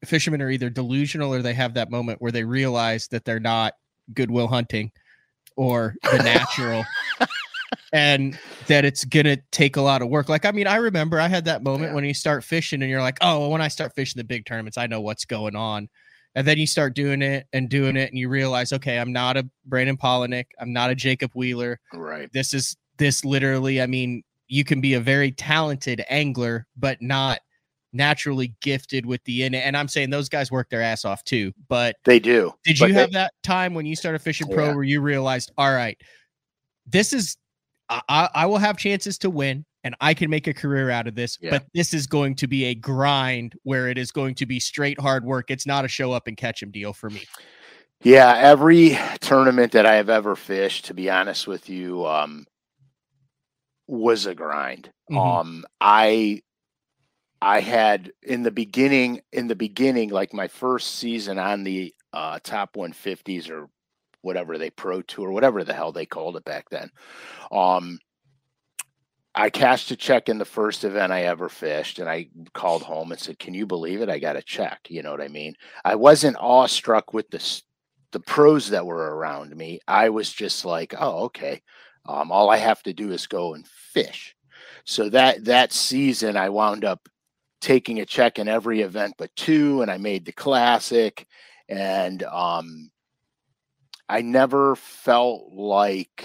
[0.04, 3.74] fishermen are either delusional or they have that moment where they realize that they're not
[4.12, 4.92] goodwill hunting
[5.56, 6.84] or the natural.
[7.92, 10.28] and that it's gonna take a lot of work.
[10.28, 11.94] Like, I mean, I remember I had that moment yeah.
[11.94, 14.46] when you start fishing and you're like, oh, well, when I start fishing the big
[14.46, 15.88] tournaments, I know what's going on.
[16.34, 19.36] And then you start doing it and doing it, and you realize, okay, I'm not
[19.36, 21.78] a Brandon Palaniuk, I'm not a Jacob Wheeler.
[21.92, 22.28] Right.
[22.32, 27.38] This is this literally, I mean, you can be a very talented angler, but not
[27.94, 31.52] naturally gifted with the in and I'm saying those guys work their ass off too,
[31.68, 32.52] but they do.
[32.64, 34.74] Did you have that time when you started fishing pro yeah.
[34.74, 35.98] where you realized, all right,
[36.86, 37.36] this is
[37.88, 41.14] I, I will have chances to win and I can make a career out of
[41.14, 41.50] this, yeah.
[41.50, 44.98] but this is going to be a grind where it is going to be straight
[44.98, 45.50] hard work.
[45.50, 47.24] It's not a show up and catch 'em deal for me.
[48.02, 52.46] Yeah, every tournament that I have ever fished, to be honest with you, um,
[53.86, 54.90] was a grind.
[55.10, 55.18] Mm-hmm.
[55.18, 56.42] Um, I
[57.44, 62.38] I had in the beginning, in the beginning, like my first season on the uh,
[62.42, 63.68] top 150s or
[64.22, 66.90] whatever they pro tour, whatever the hell they called it back then.
[67.52, 67.98] Um,
[69.34, 73.12] I cashed a check in the first event I ever fished, and I called home
[73.12, 74.08] and said, "Can you believe it?
[74.08, 75.54] I got a check." You know what I mean?
[75.84, 77.62] I wasn't awestruck with the
[78.12, 79.80] the pros that were around me.
[79.86, 81.60] I was just like, "Oh, okay.
[82.06, 84.34] Um, all I have to do is go and fish."
[84.86, 87.06] So that that season, I wound up
[87.64, 91.26] taking a check in every event but two, and I made the classic,
[91.68, 92.90] and um,
[94.06, 96.24] I never felt like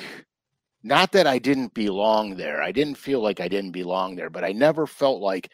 [0.84, 2.62] not that I didn't belong there.
[2.62, 5.49] I didn't feel like I didn't belong there, but I never felt like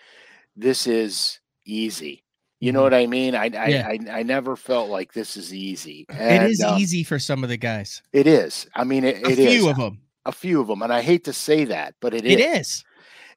[0.55, 2.23] this is easy.
[2.59, 2.83] You know mm-hmm.
[2.83, 3.35] what I mean?
[3.35, 3.87] I I, yeah.
[3.87, 6.07] I, I never felt like this is easy.
[6.09, 8.01] And, it is um, easy for some of the guys.
[8.11, 8.67] It is.
[8.73, 9.99] I mean, it, a it few of them.
[10.25, 12.67] A few of them, and I hate to say that, but it, it is.
[12.67, 12.85] is.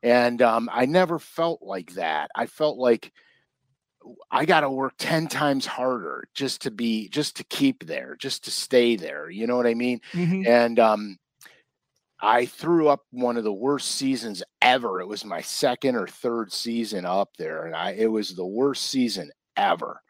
[0.03, 2.31] And um, I never felt like that.
[2.35, 3.13] I felt like
[4.31, 8.45] I got to work 10 times harder just to be, just to keep there, just
[8.45, 9.29] to stay there.
[9.29, 10.01] You know what I mean?
[10.13, 10.47] Mm-hmm.
[10.47, 11.19] And, um,
[12.21, 15.01] I threw up one of the worst seasons ever.
[15.01, 18.85] It was my second or third season up there, and I it was the worst
[18.91, 20.03] season ever.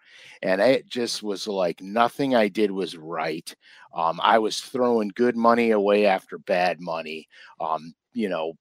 [0.42, 3.54] And it just was like nothing I did was right.
[3.94, 7.28] Um, I was throwing good money away after bad money.
[7.60, 8.54] Um, you know,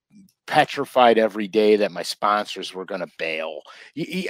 [0.46, 3.62] petrified every day that my sponsors were going to bail.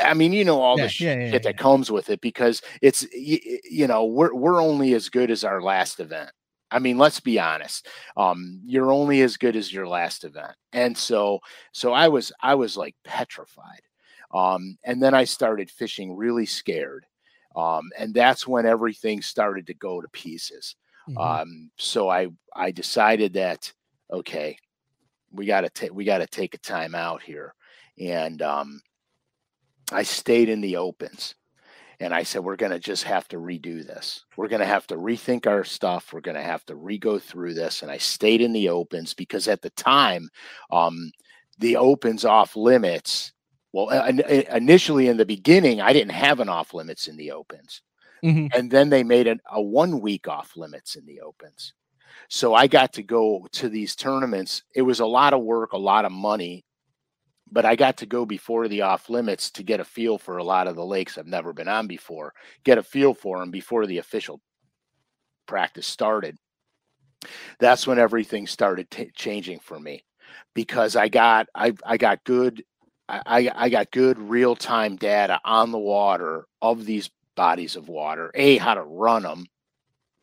[0.01, 2.61] I mean, you know all yeah, the shit yeah, yeah, that comes with it because
[2.81, 6.31] it's you know we're we're only as good as our last event.
[6.69, 7.87] I mean, let's be honest.
[8.17, 11.39] Um, you're only as good as your last event, and so
[11.71, 13.81] so I was I was like petrified.
[14.33, 17.05] Um, and then I started fishing really scared,
[17.57, 20.75] um, and that's when everything started to go to pieces.
[21.09, 21.17] Mm-hmm.
[21.17, 23.73] Um, so I I decided that
[24.13, 24.57] okay,
[25.31, 27.55] we got to take we got to take a time out here,
[27.99, 28.79] and um,
[29.91, 31.33] I stayed in the opens,
[31.99, 34.23] and I said we're going to just have to redo this.
[34.35, 36.13] We're going to have to rethink our stuff.
[36.13, 39.47] We're going to have to re-go through this, and I stayed in the opens because
[39.47, 40.29] at the time,
[40.71, 41.11] um,
[41.57, 43.33] the opens off limits.
[43.73, 47.81] Well, initially in the beginning, I didn't have an off limits in the opens.
[48.23, 48.47] Mm-hmm.
[48.57, 51.73] And then they made an, a one week off limits in the opens.
[52.29, 54.63] So I got to go to these tournaments.
[54.73, 56.65] It was a lot of work, a lot of money,
[57.51, 60.43] but I got to go before the off limits to get a feel for a
[60.43, 63.85] lot of the lakes I've never been on before, get a feel for them before
[63.85, 64.41] the official
[65.45, 66.37] practice started.
[67.59, 70.03] That's when everything started t- changing for me
[70.53, 72.63] because I got I I got good
[73.09, 78.31] I I got good real time data on the water of these bodies of water.
[78.35, 79.45] A how to run them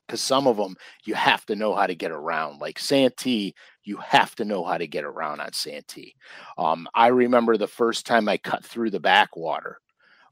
[0.07, 2.61] because some of them you have to know how to get around.
[2.61, 6.15] Like Santee, you have to know how to get around on Santee.
[6.59, 9.79] Um, I remember the first time I cut through the backwater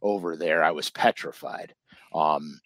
[0.02, 1.74] over there, I was petrified.
[2.14, 2.60] Um,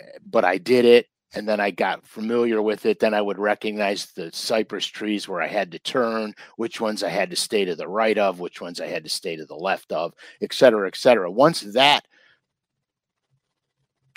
[0.00, 2.98] eh, but I did it and then I got familiar with it.
[3.00, 7.08] Then I would recognize the cypress trees where I had to turn, which ones I
[7.08, 9.54] had to stay to the right of, which ones I had to stay to the
[9.56, 11.30] left of, et cetera, et cetera.
[11.30, 12.06] Once that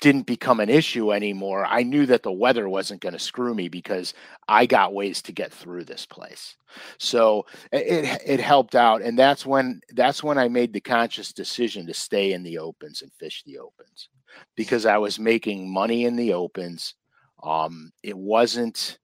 [0.00, 3.68] didn't become an issue anymore, I knew that the weather wasn't going to screw me
[3.68, 4.12] because
[4.46, 6.56] I got ways to get through this place.
[6.98, 11.86] So it it helped out, and that's when that's when I made the conscious decision
[11.86, 14.10] to stay in the opens and fish the opens
[14.54, 16.94] because I was making money in the opens.
[17.42, 18.98] Um, it wasn't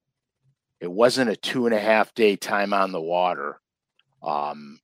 [0.81, 3.61] it wasn't a two and a half day time on the water,
[4.23, 4.81] um,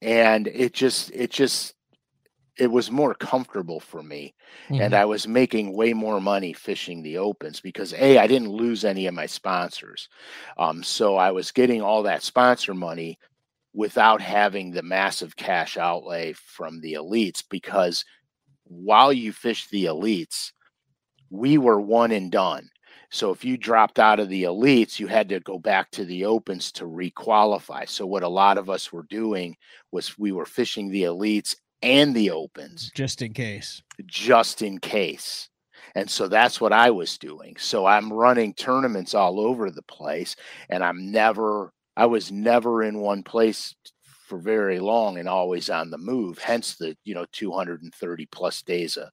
[0.00, 1.74] and it just it just
[2.58, 4.34] it was more comfortable for me.
[4.68, 4.82] Mm-hmm.
[4.82, 8.84] and i was making way more money fishing the opens because a i didn't lose
[8.84, 10.08] any of my sponsors.
[10.58, 13.18] Um, so i was getting all that sponsor money
[13.74, 18.04] without having the massive cash outlay from the elites because
[18.64, 20.52] while you fish the elites
[21.32, 22.68] we were one and done
[23.12, 26.24] so if you dropped out of the elites, you had to go back to the
[26.24, 27.86] opens to requalify.
[27.86, 29.54] So what a lot of us were doing
[29.90, 33.82] was we were fishing the elites and the opens just in case.
[34.06, 35.50] Just in case.
[35.94, 37.56] And so that's what I was doing.
[37.58, 40.34] So I'm running tournaments all over the place
[40.70, 43.74] and I'm never I was never in one place
[44.26, 46.38] for very long and always on the move.
[46.38, 49.10] Hence the, you know, 230 plus days of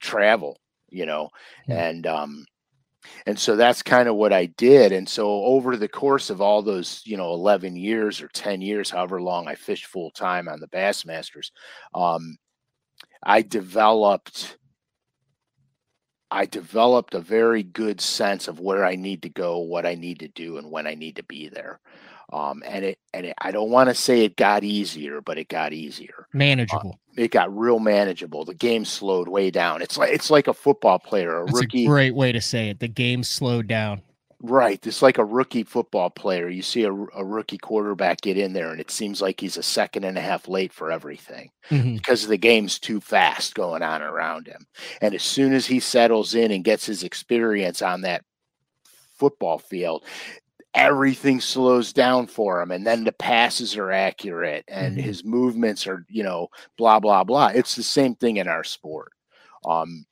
[0.00, 0.58] travel,
[0.94, 1.30] you know.
[1.68, 1.88] Yeah.
[1.88, 2.46] And um
[3.26, 4.92] and so that's kind of what I did.
[4.92, 8.90] And so over the course of all those, you know, 11 years or 10 years,
[8.90, 11.50] however long I fished full time on the Bassmasters,
[11.94, 12.38] um,
[13.22, 14.56] I developed
[16.34, 20.18] I developed a very good sense of where I need to go, what I need
[20.18, 21.78] to do, and when I need to be there.
[22.32, 25.48] Um, and it and it, I don't want to say it got easier, but it
[25.48, 26.98] got easier, uh, manageable.
[27.16, 28.44] Uh, it got real manageable.
[28.44, 29.80] The game slowed way down.
[29.80, 31.84] It's like it's like a football player, a That's rookie.
[31.84, 32.80] A great way to say it.
[32.80, 34.02] The game slowed down.
[34.46, 34.86] Right.
[34.86, 36.50] It's like a rookie football player.
[36.50, 39.62] You see a, a, rookie quarterback get in there, and it seems like he's a
[39.62, 41.94] second and a half late for everything mm-hmm.
[41.94, 44.66] because the game's too fast going on around him.
[45.00, 48.22] And as soon as he settles in and gets his experience on that
[49.16, 50.04] football field,
[50.74, 55.06] everything slows down for him and then the passes are accurate and mm-hmm.
[55.06, 59.12] his movements are you know blah blah blah it's the same thing in our sport
[59.66, 60.04] um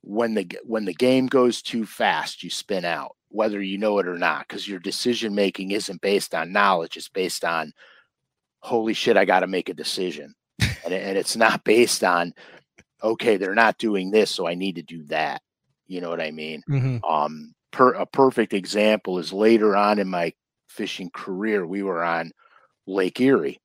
[0.00, 4.06] when the when the game goes too fast you spin out whether you know it
[4.06, 7.72] or not because your decision making isn't based on knowledge it's based on
[8.60, 10.34] holy shit i got to make a decision.
[10.84, 12.32] And, and it's not based on
[13.02, 15.42] okay they're not doing this so i need to do that.
[15.86, 16.62] You know what i mean?
[16.68, 17.04] Mm-hmm.
[17.04, 20.32] um per, a perfect example is later on in my
[20.68, 22.32] fishing career, we were on
[22.86, 23.60] Lake Erie,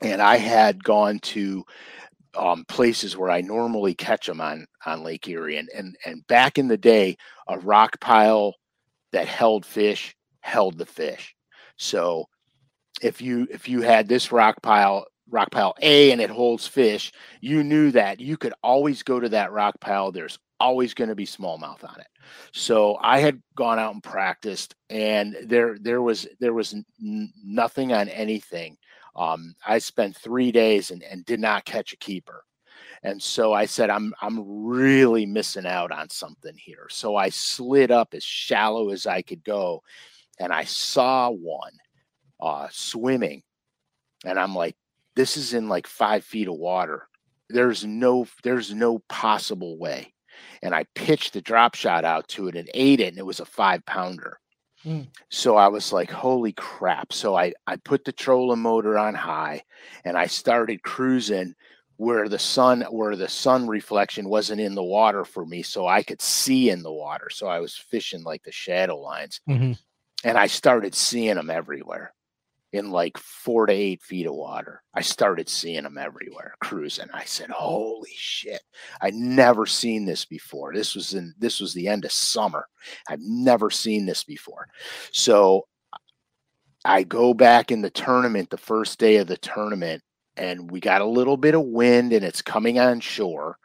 [0.00, 1.64] and I had gone to
[2.36, 6.58] um, places where I normally catch them on on Lake Erie, and and and back
[6.58, 7.16] in the day,
[7.48, 8.54] a rock pile
[9.12, 11.34] that held fish held the fish.
[11.76, 12.26] So
[13.02, 17.12] if you if you had this rock pile rock pile A and it holds fish,
[17.40, 20.10] you knew that you could always go to that rock pile.
[20.10, 22.06] There's always going to be smallmouth on it.
[22.52, 27.92] So I had gone out and practiced, and there there was there was n- nothing
[27.92, 28.76] on anything.
[29.16, 32.44] Um, I spent three days and, and did not catch a keeper.
[33.02, 36.86] And so I said, I'm I'm really missing out on something here.
[36.90, 39.82] So I slid up as shallow as I could go,
[40.38, 41.72] and I saw one
[42.38, 43.42] uh, swimming,
[44.24, 44.76] and I'm like,
[45.16, 47.08] this is in like five feet of water.
[47.48, 50.12] There's no there's no possible way
[50.62, 53.40] and I pitched the drop shot out to it and ate it, and it was
[53.40, 54.38] a five pounder.
[54.84, 55.08] Mm.
[55.28, 57.12] So I was like, holy crap.
[57.12, 59.62] So I, I put the trolling motor on high
[60.06, 61.54] and I started cruising
[62.00, 66.02] where the sun where the sun reflection wasn't in the water for me so I
[66.02, 67.28] could see in the water.
[67.28, 69.42] So I was fishing like the shadow lines.
[69.46, 69.72] Mm-hmm.
[70.24, 72.14] And I started seeing them everywhere
[72.72, 74.82] in like four to eight feet of water.
[74.94, 77.08] I started seeing them everywhere cruising.
[77.12, 78.62] I said, "Holy shit!
[79.02, 80.72] I never seen this before.
[80.72, 82.66] This was in this was the end of summer.
[83.10, 84.68] I've never seen this before."
[85.12, 85.66] So
[86.86, 90.02] I go back in the tournament the first day of the tournament,
[90.40, 93.58] and we got a little bit of wind, and it's coming on shore.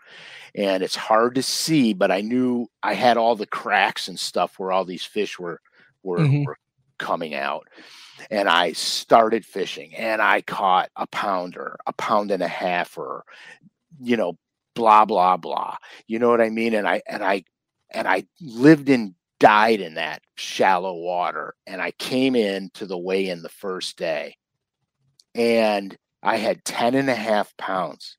[0.54, 4.58] And it's hard to see, but I knew I had all the cracks and stuff
[4.58, 5.60] where all these fish were
[6.02, 6.44] were, mm-hmm.
[6.44, 6.58] were
[6.98, 7.68] coming out
[8.32, 13.26] and I started fishing and I caught a pounder, a pound and a half, or
[14.02, 14.38] you know,
[14.76, 15.76] blah blah blah.
[16.08, 16.74] You know what I mean?
[16.74, 17.44] And I and I
[17.92, 21.54] and I lived and died in that shallow water.
[21.68, 24.38] And I came in to the weigh in the first day
[25.36, 28.18] and I had 10 and a half pounds.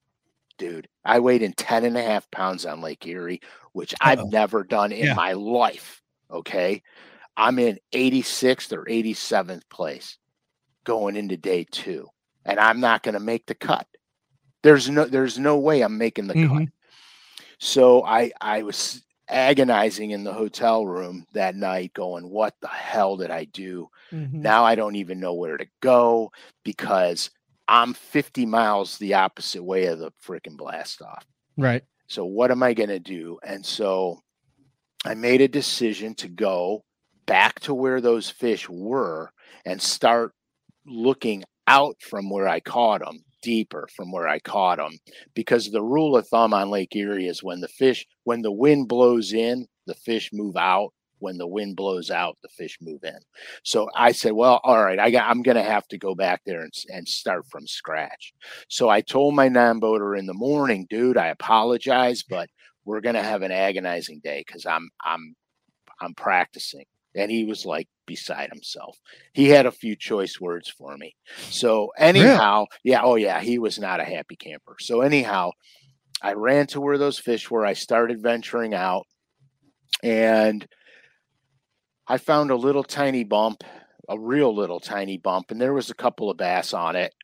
[0.59, 3.42] Dude, I weighed in 10 and a half pounds on Lake Erie,
[3.73, 4.11] which Uh-oh.
[4.11, 5.14] I've never done in yeah.
[5.14, 6.01] my life.
[6.31, 6.83] Okay.
[7.37, 10.16] I'm in 86th or 87th place
[10.85, 12.09] going into day two,
[12.45, 13.87] and I'm not going to make the cut.
[14.62, 16.59] There's no there's no way I'm making the mm-hmm.
[16.59, 16.69] cut.
[17.59, 23.16] So I I was agonizing in the hotel room that night going what the hell
[23.16, 23.90] did I do?
[24.12, 24.33] Mhm.
[24.33, 26.33] Now I don't even know where to go
[26.64, 27.31] because
[27.69, 31.25] I'm 50 miles the opposite way of the freaking blast off.
[31.57, 31.83] Right.
[32.09, 33.39] So what am I going to do?
[33.45, 34.21] And so
[35.05, 36.85] I made a decision to go
[37.27, 39.31] back to where those fish were
[39.65, 40.33] and start
[40.87, 44.99] looking out from where I caught them, deeper from where I caught them.
[45.35, 48.89] Because the rule of thumb on Lake Erie is when the fish, when the wind
[48.89, 50.93] blows in, the fish move out.
[51.19, 53.19] When the wind blows out, the fish move in.
[53.63, 56.43] So I said, well, all right, I got, I'm going to have to go back
[56.45, 58.35] there and, and start from scratch.
[58.69, 62.51] So I told my non-boater in the morning, dude, I apologize, but
[62.85, 65.35] we're going to have an agonizing day because I'm, I'm,
[66.01, 66.85] I'm practicing.
[67.15, 68.99] And he was like beside himself.
[69.33, 71.17] He had a few choice words for me.
[71.49, 74.77] So anyhow, yeah, oh yeah, he was not a happy camper.
[74.79, 75.53] So anyhow,
[76.23, 77.65] I ran to where those fish were.
[77.65, 79.07] I started venturing out
[80.03, 80.67] and
[82.09, 83.64] I found a little tiny bump,
[84.09, 87.14] a real little tiny bump, and there was a couple of bass on it.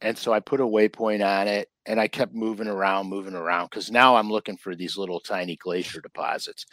[0.00, 3.70] And so I put a waypoint on it and I kept moving around, moving around
[3.70, 6.66] because now I'm looking for these little tiny glacier deposits.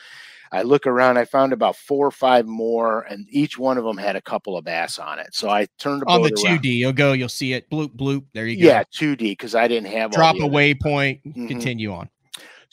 [0.52, 3.98] I look around, I found about four or five more, and each one of them
[3.98, 5.34] had a couple of bass on it.
[5.34, 6.60] So I turned the On the two.
[6.60, 7.14] D, you'll go.
[7.14, 7.70] You'll see it.
[7.70, 8.26] Bloop bloop.
[8.34, 8.68] There you go.
[8.68, 11.22] Yeah, 2D because I didn't have Drop a waypoint.
[11.24, 11.48] Mhm.
[11.48, 12.10] Continue on.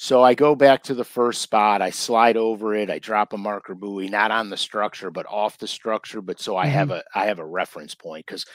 [0.02, 1.82] So I go back to the first spot.
[1.82, 2.88] I slide over it.
[2.88, 6.22] I drop a marker buoy, not on the structure, but off the structure.
[6.22, 7.00] But so I have mm-hmm.
[7.16, 8.46] a I have a reference point because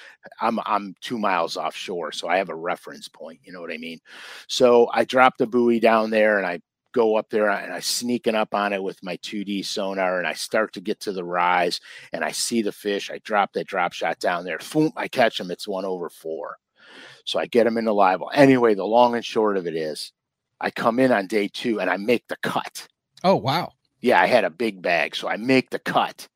[0.42, 3.42] I'm I'm two miles offshore, so I have a reference point.
[3.44, 4.00] You know what I mean?
[4.48, 6.62] So I drop the buoy down there, and I
[6.94, 10.34] go up there, and I sneaking up on it with my 2D sonar, and I
[10.34, 11.80] start to get to the rise,
[12.12, 13.12] and I see the fish.
[13.12, 14.58] I drop that drop shot down there.
[14.74, 14.92] Boom!
[14.98, 15.52] I catch him.
[15.52, 16.58] It's one over four.
[17.24, 18.22] So I get him in the live.
[18.34, 20.12] Anyway, the long and short of it is,
[20.62, 22.88] I come in on day two and I make the cut.
[23.24, 23.74] Oh wow.
[24.02, 26.28] Yeah, I had a big bag, so I make the cut.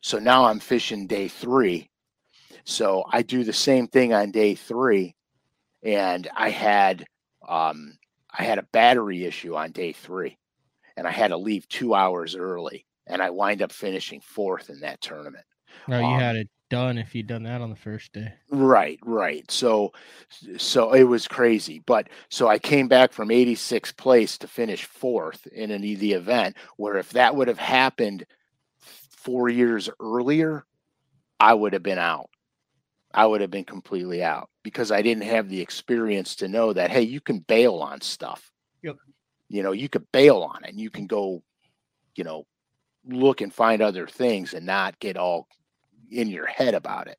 [0.00, 1.90] So now I'm fishing day three.
[2.64, 5.14] So I do the same thing on day three,
[5.82, 7.06] and I had
[7.48, 7.98] um,
[8.36, 10.36] I had a battery issue on day three,
[10.96, 14.80] and I had to leave two hours early, and I wind up finishing fourth in
[14.80, 15.44] that tournament.
[15.86, 18.32] No, you Um, had it done if you'd done that on the first day.
[18.50, 19.48] Right, right.
[19.50, 19.92] So
[20.58, 21.82] so it was crazy.
[21.84, 26.56] But so I came back from 86th place to finish fourth in an, the event
[26.76, 28.26] where if that would have happened
[28.78, 30.64] 4 years earlier,
[31.40, 32.30] I would have been out.
[33.12, 36.90] I would have been completely out because I didn't have the experience to know that
[36.90, 38.50] hey, you can bail on stuff.
[38.82, 38.96] Yep.
[39.48, 41.42] You know, you could bail on it and you can go,
[42.14, 42.46] you know,
[43.08, 45.46] look and find other things and not get all
[46.10, 47.18] in your head about it.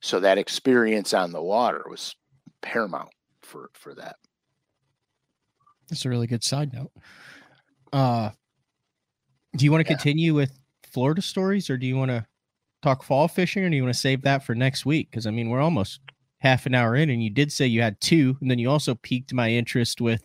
[0.00, 2.14] So that experience on the water was
[2.60, 3.10] paramount
[3.42, 4.16] for for that.
[5.88, 6.90] That's a really good side note.
[7.92, 8.30] Uh,
[9.56, 9.96] do you want to Yeah.
[9.96, 12.26] continue with Florida stories, or do you want to
[12.82, 15.10] talk fall fishing, or do you want to save that for next week?
[15.10, 16.00] Because I mean, we're almost
[16.38, 18.94] half an hour in, and you did say you had two, and then you also
[18.94, 20.24] piqued my interest with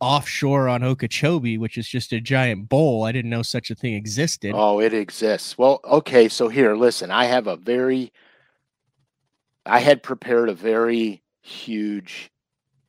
[0.00, 3.04] offshore on Okeechobee, which is just a giant bowl.
[3.04, 4.52] I didn't know such a thing existed.
[4.54, 5.56] Oh, it exists.
[5.56, 8.12] Well, okay, so here, listen, I have a very
[9.64, 12.30] I had prepared a very huge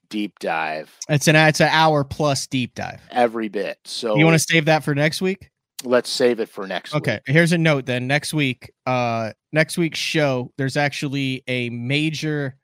[0.09, 3.01] deep dive It's an it's an hour plus deep dive.
[3.11, 3.77] every bit.
[3.83, 5.49] So You want to save that for next week?
[5.83, 7.35] let's save it for next Okay, week.
[7.35, 8.07] here's a note then.
[8.07, 12.55] Next week, uh next week's show, there's actually a major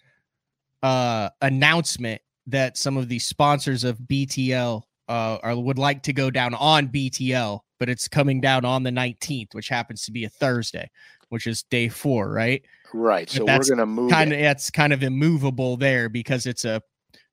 [0.82, 6.30] uh announcement that some of the sponsors of BTL uh are, would like to go
[6.32, 10.30] down on BTL, but it's coming down on the 19th, which happens to be a
[10.30, 10.90] Thursday,
[11.30, 12.64] which is day 4, right?
[12.94, 13.30] Right.
[13.30, 16.82] So we're gonna move Kind of it's kind of immovable there because it's a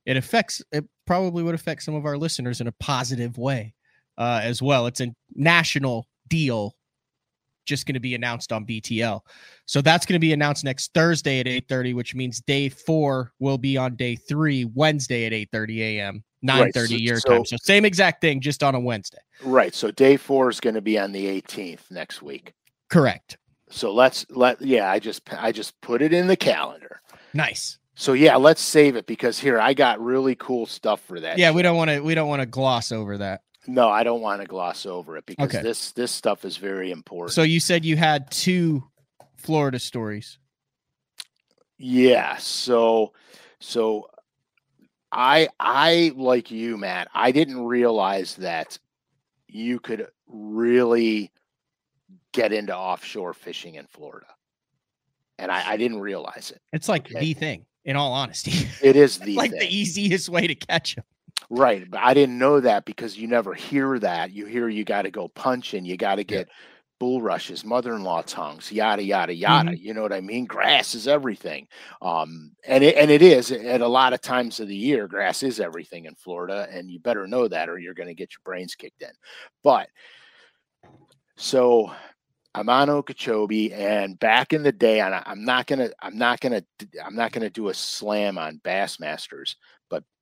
[0.07, 3.75] it affects it probably would affect some of our listeners in a positive way
[4.19, 4.87] uh as well.
[4.87, 6.75] It's a national deal
[7.71, 9.21] just going to be announced on BTL.
[9.65, 13.57] So that's going to be announced next Thursday at 8:30, which means day 4 will
[13.57, 16.25] be on day 3 Wednesday at 8:30 a.m.
[16.45, 17.45] 9:30 Right, so- your so- time.
[17.47, 19.19] So same exact thing just on a Wednesday.
[19.43, 19.75] Right.
[19.75, 22.53] So day four is gonna be on the 18th next week.
[22.91, 23.39] Correct.
[23.71, 27.01] So let's let yeah, I just I just put it in the calendar.
[27.33, 27.79] Nice.
[27.95, 31.39] So yeah, let's save it because here I got really cool stuff for that.
[31.39, 33.43] Yeah, we don't want to we don't want to gloss over that.
[33.67, 35.63] No, I don't want to gloss over it because Okay.
[35.63, 37.35] this this stuff is very important.
[37.35, 38.85] So you said you had two
[39.37, 40.39] Florida stories.
[41.79, 43.13] yeah, so
[43.61, 44.09] so
[45.13, 47.09] I I like you, Matt.
[47.15, 48.79] I didn't realize that
[49.49, 51.31] you could really
[52.33, 54.27] get into offshore fishing in Florida,
[55.39, 56.61] and I, I didn't realize it.
[56.73, 57.21] It's like Okay.
[57.21, 58.69] the thing, in all honesty.
[58.83, 59.61] It is the like thing.
[59.61, 61.05] the easiest way to catch them.
[61.49, 61.89] Right.
[61.91, 64.31] But I didn't know that because you never hear that.
[64.33, 66.49] You hear you got to go punching, you got to get
[66.99, 69.71] bull rushes, mother-in-law tongues, yada yada yada.
[69.71, 69.81] Mhm.
[69.81, 70.45] You know what I mean?
[70.45, 71.67] Grass is everything,
[72.03, 75.09] um, and it and it is at a lot of times of the year.
[75.09, 78.33] Grass is everything in Florida, and you better know that, or you're going to get
[78.35, 79.11] your brains kicked in.
[79.65, 79.89] But
[81.37, 81.93] so
[82.55, 86.41] I'm on Okeechobee, and back in the day, and I, I'm not gonna, I'm not
[86.41, 86.63] gonna,
[87.05, 89.57] I'm not gonna do a slam on Bassmasters,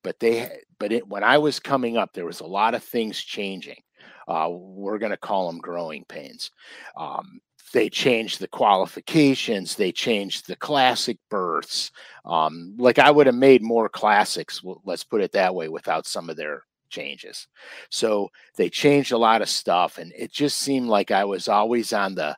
[0.08, 3.20] but they, but it when I was coming up, there was a lot of things
[3.20, 3.82] changing.
[4.26, 6.50] Uh, we're gonna call them growing pains.
[6.96, 7.40] Um,
[7.74, 9.74] they changed the qualifications.
[9.76, 11.90] They changed the classic berths.
[12.24, 14.62] Um, like I would have made more classics.
[14.86, 17.46] Let's put it that way, without some of their changes.
[17.90, 21.92] So they changed a lot of stuff and it just seemed like i was always
[21.92, 22.34] on the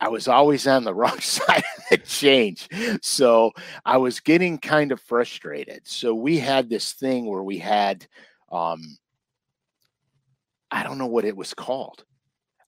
[0.00, 1.64] i was always on the wrong side
[1.96, 2.68] change
[3.02, 3.50] so
[3.84, 8.06] i was getting kind of frustrated so we had this thing where we had
[8.50, 8.80] um
[10.70, 12.04] i don't know what it was called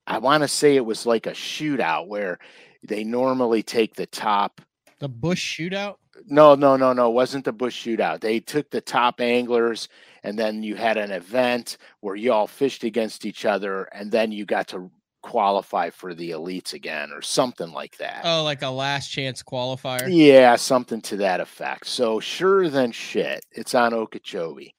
[0.07, 2.39] i want to say it was like a shootout where
[2.83, 4.61] they normally take the top
[4.99, 5.97] The Bush shootout.
[6.27, 7.09] no, no, no, no.
[7.09, 8.21] It wasn't the Bush shootout.
[8.21, 9.89] They took the top anglers,
[10.23, 14.33] and then you had an event where you all fished against each other, and then
[14.33, 14.91] you got to
[15.25, 18.21] qualify for the elites again, or something like that.
[18.25, 20.07] Oh, like a last chance qualifier.
[20.09, 21.87] Yeah, something to that effect.
[21.87, 24.75] So sure than shit, it's on Okeechobee,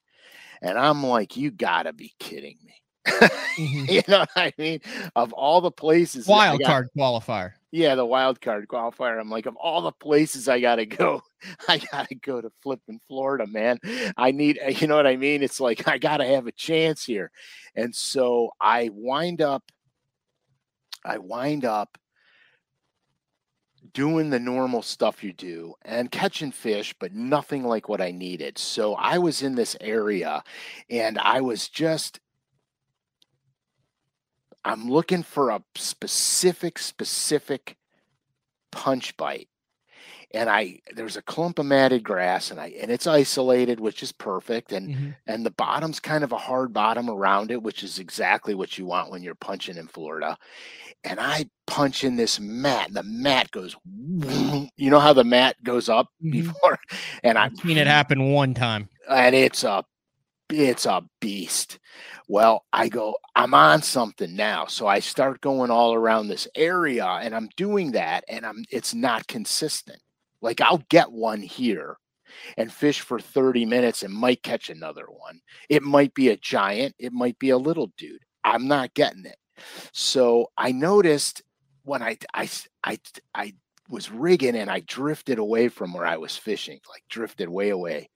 [0.62, 2.74] and I'm like, you gotta be kidding me.
[3.58, 3.88] Mhm.
[3.92, 4.82] you know what I mean?
[5.16, 7.54] Of all the places, Wild got- card qualifier.
[7.72, 9.20] yeah, the wild card qualifier.
[9.20, 11.22] I'm like, of all the places I gotta go,
[11.68, 13.80] I gotta go to flipping Florida, man.
[14.18, 15.42] I need, you know what I mean?
[15.44, 17.32] It's like I gotta have a chance here,
[17.76, 19.64] and so I wind up,
[21.06, 21.98] I wind up
[23.94, 28.58] doing the normal stuff you do and catching fish, but nothing like what I needed.
[28.58, 30.44] So I was in this area,
[30.90, 32.20] and I was just
[34.66, 37.78] I'm looking for a specific, specific
[38.72, 39.48] punch bite.
[40.34, 44.12] And I there's a clump of matted grass and I and it's isolated, which is
[44.12, 44.72] perfect.
[44.74, 45.16] And Mhm.
[45.28, 48.86] and the bottom's kind of a hard bottom around it, which is exactly what you
[48.86, 50.38] want when you're punching in Florida.
[51.04, 53.76] And I punch in this mat, and the mat goes,
[54.78, 56.32] you know how the mat goes up Mhm.
[56.32, 56.80] before,
[57.24, 58.90] and I I've seen it happen one time.
[59.10, 59.84] and it's a
[60.50, 61.80] it's a beast.
[62.28, 64.66] Well, I go, I'm on something now.
[64.68, 68.94] So I start going all around this area and I'm doing that and I'm it's
[68.94, 70.00] not consistent.
[70.46, 71.98] Like I'll get one here
[72.58, 75.40] and fish for 30 minutes and might catch another one.
[75.70, 78.22] It might be a giant, it might be a little dude.
[78.44, 79.38] I'm not getting it.
[79.92, 81.42] So I noticed
[81.84, 82.50] when I I
[82.84, 83.00] I
[83.34, 83.54] I
[83.90, 88.10] was rigging and I drifted away from where I was fishing, like drifted way away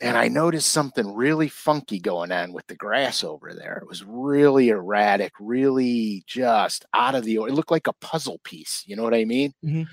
[0.00, 3.78] and I noticed something really funky going on with the grass over there.
[3.82, 7.34] It was really erratic, really just out of the.
[7.36, 8.84] It looked like a puzzle piece.
[8.86, 9.54] You know what I mean?
[9.64, 9.88] Mhm.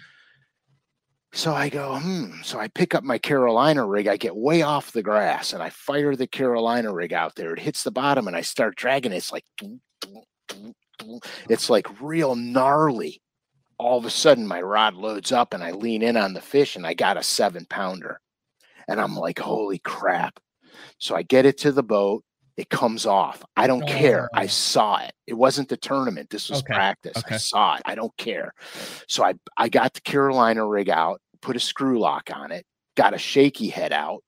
[1.36, 2.42] So I go, hmm.
[2.44, 4.08] So I pick up my Carolina rig.
[4.08, 7.52] I get way off the grass and I fire the Carolina rig out there.
[7.54, 9.12] It hits the bottom and I start dragging.
[9.12, 9.18] it.
[9.18, 11.20] It's like, doo, doo, doo, doo.
[11.50, 13.22] it's like real gnarly.
[13.78, 16.78] All of a sudden, my rod loads up and I lean in on the fish
[16.78, 18.22] and I got a seven pounder.
[18.88, 20.40] And I'm like, holy crap.
[21.00, 22.24] So I get it to the boat.
[22.56, 23.44] It comes off.
[23.58, 24.30] I don't care.
[24.34, 24.48] I Oh.
[24.48, 25.12] saw it.
[25.28, 26.30] It wasn't the tournament.
[26.30, 27.22] This was Okay, practice.
[27.30, 27.82] I saw it.
[27.84, 28.54] I don't care.
[29.10, 32.66] So I, I got the Carolina rig out, put a screw lock on it,
[32.96, 34.24] got a shaky head out,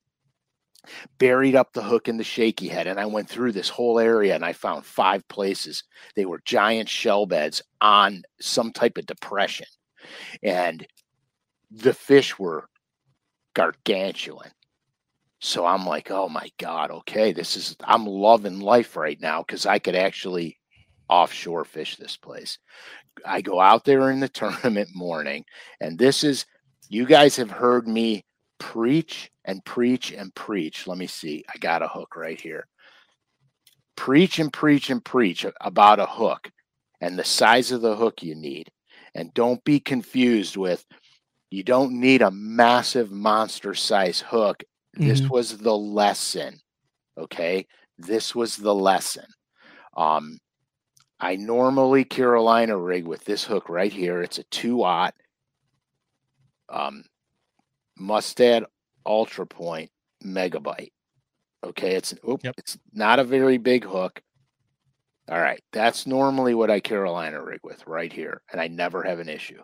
[1.17, 2.85] buried up the hook in the shaky head.
[2.85, 5.83] And I went through this whole area and I found five places.
[6.15, 9.65] They were giant shell beds on some type of depression.
[10.43, 10.85] And
[11.71, 12.69] the fish were
[13.55, 14.51] gargantuan.
[15.39, 19.65] So I'm like, oh my God, okay, this is, I'm loving life right now because
[19.65, 20.59] I could actually
[21.09, 22.59] offshore fish this place.
[23.25, 25.45] I go out there in the tournament morning,
[25.81, 26.45] and this is,
[26.89, 28.23] you guys have heard me
[28.59, 30.87] preach and preach and preach.
[30.87, 32.67] Let me see, I got a hook right here.
[33.95, 36.51] Preach and preach and preach about a hook
[37.01, 38.71] and the size of the hook you need.
[39.15, 40.85] And don't be confused with,
[41.49, 44.63] you don't need a massive monster size hook.
[44.93, 45.29] This Mhm.
[45.29, 46.59] was the lesson.
[47.17, 47.67] Okay.
[47.97, 49.25] This was the lesson.
[49.95, 50.39] Um,
[51.19, 54.21] I normally Carolina rig with this hook right here.
[54.21, 55.15] It's a two aught
[56.69, 57.03] um,
[57.97, 58.65] Mustad
[59.05, 59.89] Ultra Point
[60.23, 60.91] Megabyte.
[61.63, 62.55] Okay, it's oop, Yep.
[62.57, 64.21] it's not a very big hook.
[65.29, 69.19] All right, that's normally what I Carolina rig with right here, and I never have
[69.19, 69.61] an issue.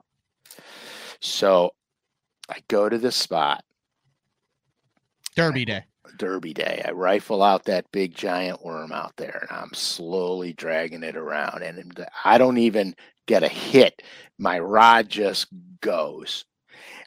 [1.21, 1.71] So
[2.49, 3.63] I go to this spot.
[5.35, 5.83] Derby day.
[6.17, 6.83] Derby day.
[6.85, 11.63] I rifle out that big giant worm out there and I'm slowly dragging it around.
[11.63, 12.93] And I don't even
[13.25, 14.01] get a hit.
[14.37, 15.47] My rod just
[15.81, 16.45] goes.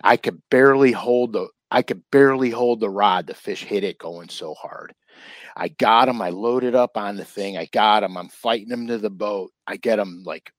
[0.03, 3.27] I could barely hold the I could barely hold the rod.
[3.27, 4.95] The fish hit it going so hard.
[5.57, 6.22] I got him.
[6.22, 7.57] I loaded up on the thing.
[7.57, 8.16] I got him.
[8.16, 9.53] I'm fighting him to the boat.
[9.66, 10.53] I get him like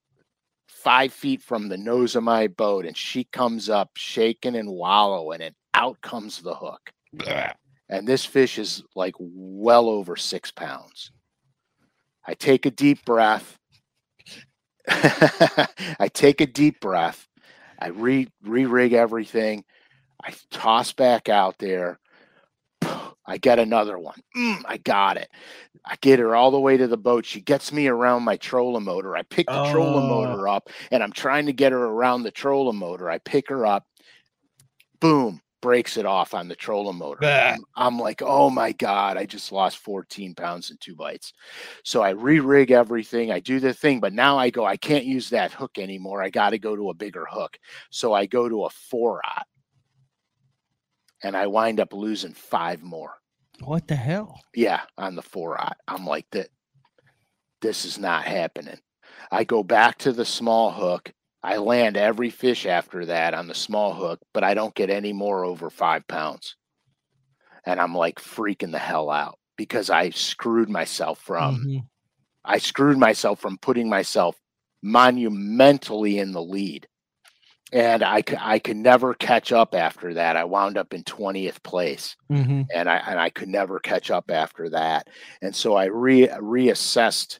[0.67, 5.41] five feet from the nose of my boat, and she comes up shaking and wallowing,
[5.41, 6.91] and out comes the hook.
[7.89, 11.11] And this fish is like well over six pounds.
[12.25, 13.57] I take a deep breath.
[14.89, 17.27] I take a deep breath.
[17.79, 19.63] I re re rig everything.
[20.23, 21.99] I toss back out there.
[23.29, 24.19] I get another one.
[24.35, 25.29] Mm, I got it.
[25.85, 27.25] I get her all the way to the boat.
[27.25, 29.15] She gets me around my trolling motor.
[29.15, 29.71] I pick the oh.
[29.71, 33.09] trolling motor up and I'm trying to get her around the trolling motor.
[33.09, 33.85] I pick her up.
[34.99, 37.19] Boom breaks it off on the trolling motor.
[37.53, 41.33] I'm, I'm, like, oh my God, I just lost 14 pounds in two bites.
[41.83, 43.31] So I re rig everything.
[43.31, 46.21] I do the thing, but now I go, I can't use that hook anymore.
[46.21, 47.57] I got to go to a bigger hook.
[47.89, 49.47] So I go to a four aught
[51.23, 53.13] and I wind up losing five more.
[53.63, 54.39] What the hell?
[54.53, 55.77] Yeah, on the four aught.
[55.87, 56.49] I'm like, that.
[57.59, 58.77] This is not happening.
[59.31, 61.11] I go back to the small hook
[61.47, 65.13] I land every fish after that on the small hook, but I don't get any
[65.13, 66.57] more over five pounds.
[67.65, 71.77] And I'm like freaking the hell out because I screwed myself from mm-hmm.
[72.43, 74.35] I screwed myself from putting myself
[74.83, 76.85] monumentally in the lead.
[77.71, 80.35] And I, I could never catch up after that.
[80.35, 82.63] I wound up in 20th place mm-hmm.
[82.73, 85.07] and I and I could never catch up after that.
[85.41, 87.39] And so I re reassessed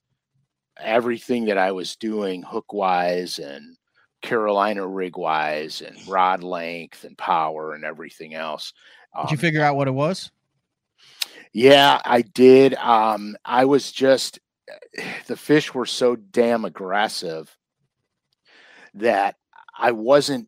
[0.80, 3.77] everything that I was doing hook wise and
[4.22, 8.74] Carolina rig wise and rod length and power and everything else.
[9.16, 10.32] Um, did you um, figure out what it was?
[11.54, 12.74] Yeah, I did.
[12.76, 14.40] Um, I was just
[15.28, 17.56] the fish were so damn aggressive
[18.96, 19.36] that
[19.78, 20.48] I wasn't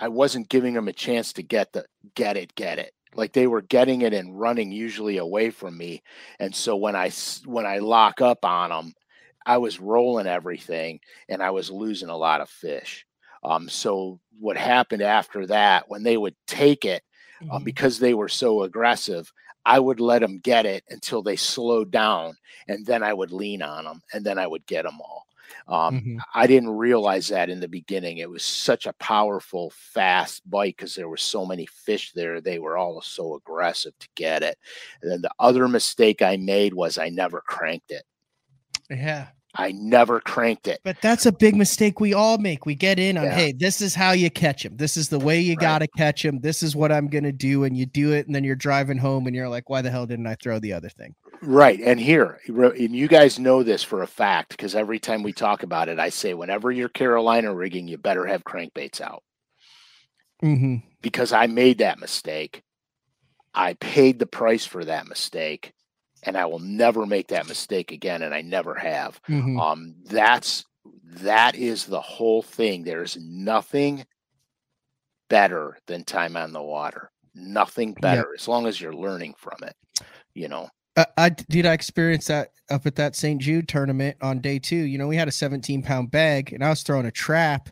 [0.00, 1.84] I wasn't giving them a chance to get the
[2.14, 2.92] get it, get it.
[3.14, 6.02] Like they were getting it and running usually away from me.
[6.40, 7.10] And so when I
[7.44, 8.94] when I lock up on them,
[9.46, 13.06] I was rolling everything and I was losing a lot of fish.
[13.44, 17.02] Um, so what happened after that, when they would take it,
[17.40, 17.52] uh, mm-hmm.
[17.52, 19.32] uh, because they were so aggressive,
[19.64, 22.36] I would let them get it until they slowed down,
[22.68, 25.26] and then I would lean on them, and then I would get them all.
[25.68, 26.16] Um, mm-hmm.
[26.34, 28.18] I didn't realize that in the beginning.
[28.18, 32.40] It was such a powerful, fast bite because there were so many fish there.
[32.40, 34.56] They were all so aggressive to get it.
[35.02, 38.04] And then the other mistake I made was I never cranked it.
[38.90, 39.28] Yeah.
[39.58, 40.80] I never cranked it.
[40.84, 42.66] But that's a big mistake we all make.
[42.66, 43.34] We get in on, yeah.
[43.34, 44.76] hey, this is how you catch him.
[44.76, 45.60] This is the way you right.
[45.60, 46.40] got to catch him.
[46.40, 47.64] This is what I'm going to do.
[47.64, 48.26] And you do it.
[48.26, 50.74] And then you're driving home and you're like, why the hell didn't I throw the
[50.74, 51.14] other thing?
[51.42, 51.80] Right.
[51.80, 55.62] And here, and you guys know this for a fact because every time we talk
[55.62, 59.22] about it, I say, whenever you're Carolina rigging, you better have crankbaits out.
[60.42, 60.86] Mm-hmm.
[61.00, 62.62] Because I made that mistake.
[63.54, 65.72] I paid the price for that mistake
[66.26, 69.20] and I will never make that mistake again, and I never have.
[69.28, 69.58] Mm-hmm.
[69.58, 70.64] Um, that's
[71.22, 72.82] that is the whole thing.
[72.82, 74.04] There's nothing
[75.28, 77.10] better than time on the water.
[77.34, 78.40] Nothing better yep.
[78.40, 79.76] as long as you're learning from it.
[80.34, 80.68] You know.
[80.96, 83.40] Uh, I did I experience that up at that St.
[83.40, 84.76] Jude tournament on day two.
[84.76, 87.68] You know, we had a 17 pound bag, and I was throwing a trap,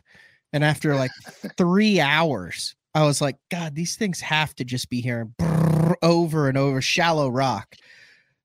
[0.53, 1.11] and after like
[1.57, 5.27] three hours, I was like, God, these things have to just be here
[6.01, 7.75] over and over, shallow rock.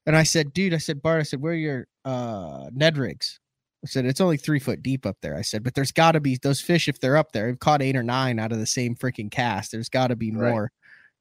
[0.06, 3.38] And I said, dude, I said, Bart, I said, where are your uh Ned rigs?
[3.84, 5.36] I said, it's only three foot deep up there.
[5.36, 7.82] I said, but there's got to be those fish, if they're up there, have caught
[7.82, 9.72] eight or nine out of the same freaking cast.
[9.72, 10.62] There's got to be more.
[10.62, 10.70] Right.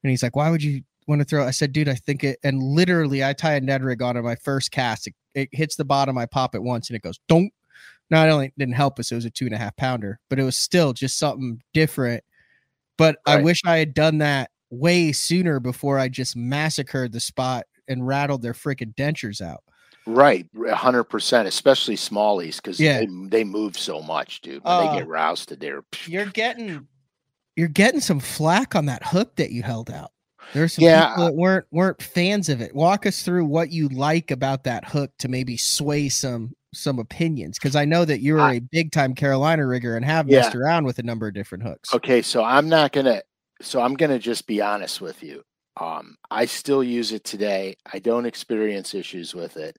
[0.02, 1.46] And he's like, why would you want to throw?
[1.46, 2.38] I said, dude, I think it.
[2.42, 5.06] And literally, I tie a Ned rig on my first cast.
[5.06, 6.18] It, it hits the bottom.
[6.18, 7.52] I pop it once and it goes, don't.
[8.10, 10.42] Not only didn't help us, it was a two and a half pounder, but it
[10.42, 12.24] was still just something different.
[12.98, 13.38] But right.
[13.38, 18.06] I wish I had done that way sooner before I just massacred the spot and
[18.06, 19.62] rattled their freaking dentures out.
[20.06, 23.00] Right, hundred percent, especially smallies because yeah.
[23.00, 24.64] they, they move so much, dude.
[24.64, 25.84] When uh, they get roused rousted, there.
[26.06, 26.88] You're getting,
[27.54, 30.12] you're getting some flack on that hook that you held out.
[30.54, 32.74] There's some yeah, people that weren't weren't fans of it.
[32.74, 37.58] Walk us through what you like about that hook to maybe sway some some opinions
[37.58, 40.40] because I know that you're I, a big time Carolina rigger and have yeah.
[40.40, 41.94] messed around with a number of different hooks.
[41.94, 43.22] Okay, so I'm not gonna.
[43.60, 45.44] So I'm gonna just be honest with you.
[45.76, 47.76] Um, I still use it today.
[47.90, 49.76] I don't experience issues with it.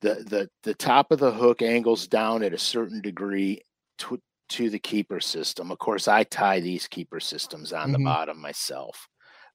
[0.00, 3.60] The the the top of the hook angles down at a certain degree
[3.98, 5.70] to, to the keeper system.
[5.70, 7.92] Of course, I tie these keeper systems on mm-hmm.
[7.92, 9.08] the bottom myself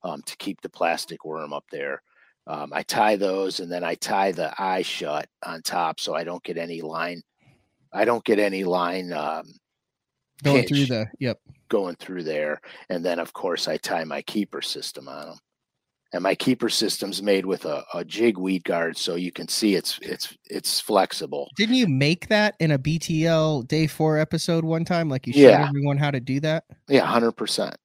[0.03, 2.01] um, to keep the plastic worm up there.
[2.47, 6.23] Um, I tie those and then I tie the eye shut on top so I
[6.23, 7.23] don't get any line.
[7.91, 9.45] I don't get any line um,
[10.43, 11.39] going through the yep
[11.69, 15.37] going through there, and then of course I tie my keeper system on them.
[16.15, 19.75] And my keeper system's made with a, a jig weed guard, so you can see
[19.75, 21.49] it's it's it's flexible.
[21.57, 25.09] Didn't you make that in a BTL day four episode one time?
[25.09, 25.67] Like you showed Yeah.
[25.67, 26.63] everyone how to do that?
[26.87, 27.75] Yeah, hundred percent.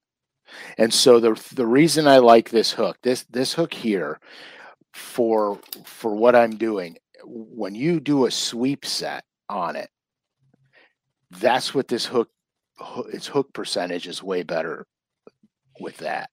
[0.78, 4.20] And so the the reason I like this hook, this this hook here,
[4.94, 9.90] for for what I'm doing, when you do a sweep set on it,
[11.32, 12.30] that's what this hook,
[13.12, 14.86] its hook percentage is way better
[15.80, 16.30] with that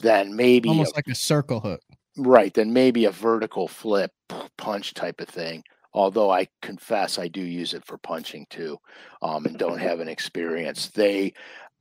[0.00, 1.80] than maybe a- Almost like a circle hook.
[2.18, 4.10] right then maybe a vertical flip
[4.58, 5.62] punch type of thing.
[5.92, 8.78] Although I confess I do use it for punching too,
[9.22, 10.88] um, and don't have an experience.
[10.88, 11.32] They,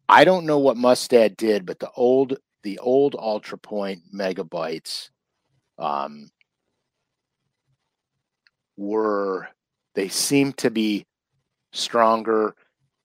[0.07, 5.09] I don't know what Mustad did, but the old the old Ultra Point megabytes,
[5.77, 6.29] um,
[8.77, 9.47] were
[9.95, 11.05] they seem to be
[11.73, 12.55] stronger,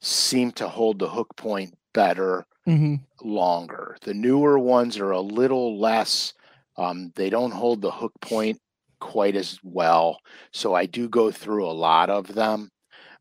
[0.01, 3.97] seem to hold the hook point better hmm longer.
[4.03, 6.33] The newer ones are a little less,
[6.77, 8.59] um, they don't hold the hook point
[8.99, 10.19] quite as well.
[10.53, 12.71] So I do go through a lot of them,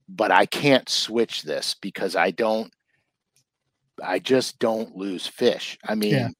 [0.10, 2.72] but I can't switch this because I don't,
[4.04, 5.78] I just don't lose fish.
[5.88, 6.34] I mean,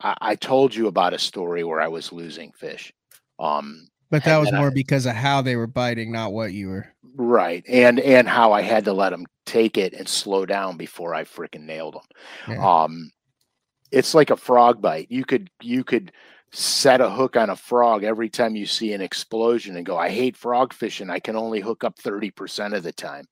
[0.00, 2.92] I, I told you about a story where I was losing fish.
[3.38, 6.52] Um, But that was then I- more because of how they were biting, not what
[6.52, 6.88] you were.
[7.18, 7.62] Right.
[7.68, 11.24] And, and how I had to let them take it and slow down before I
[11.24, 12.02] freaking nailed them.
[12.48, 12.82] Yeah.
[12.84, 13.10] um
[13.90, 16.12] it's like a frog bite you could you could
[16.52, 20.10] set a hook on a frog every time you see an explosion and go i
[20.10, 23.24] hate frog fishing i can only hook up 30% of the time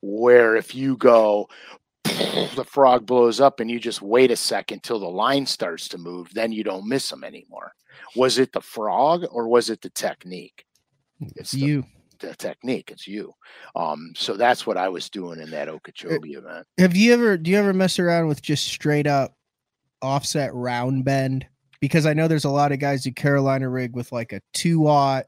[0.00, 1.48] where if you go
[2.04, 5.98] the frog blows up and you just wait a second till the line starts to
[5.98, 7.72] move then you don't miss them anymore
[8.14, 10.64] was it the frog or was it the technique
[11.34, 11.84] It's the- you.
[12.20, 13.32] The technique it's you
[13.74, 17.50] um so that's what i was doing in that okeechobee event Have you ever do
[17.50, 19.34] you ever mess around with just straight up
[20.02, 21.46] offset round bend?
[21.80, 24.86] Because I know there's a lot of guys who Carolina rig with like a two
[24.86, 25.26] aught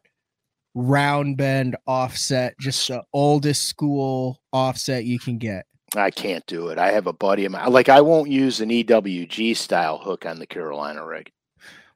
[0.74, 5.66] round bend offset, just the oldest school offset you can get.
[5.96, 6.78] I can't do it.
[6.78, 7.70] I have a buddy of mine.
[7.72, 11.30] Like I won't use an EWG style hook on the Carolina rig.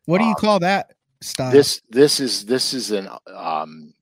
[0.07, 1.53] What do you Um, call that style?
[1.53, 3.95] This this is this is an um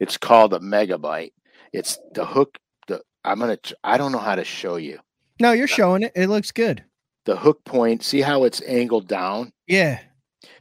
[0.00, 1.32] it's called a megabyte.
[1.72, 4.98] It's the hook the I'm gonna I don't know how to show you.
[5.40, 6.12] no, you're showing it.
[6.14, 6.84] It looks good.
[7.24, 9.52] The hook point, see how it's angled down?
[9.66, 9.98] Yeah.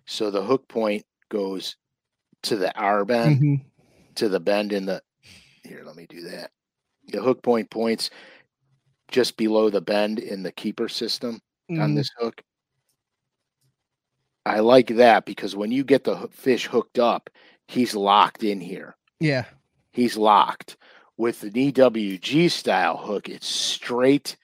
[0.08, 1.76] So the hook point goes
[2.44, 3.66] to the R bend, Mhm.
[4.16, 5.02] to the bend in the
[5.64, 6.52] here, let me do that.
[7.08, 8.10] The hook point points
[9.10, 11.40] just below the bend in the keeper system.
[11.70, 11.96] on Mhm.
[11.96, 12.44] this hook.
[14.46, 17.30] I like that because when you get the fish hooked up,
[17.68, 18.96] he's locked in here.
[19.26, 19.46] Yeah.
[19.92, 20.78] He's locked.
[21.18, 24.36] With an EWG style hook, it's straight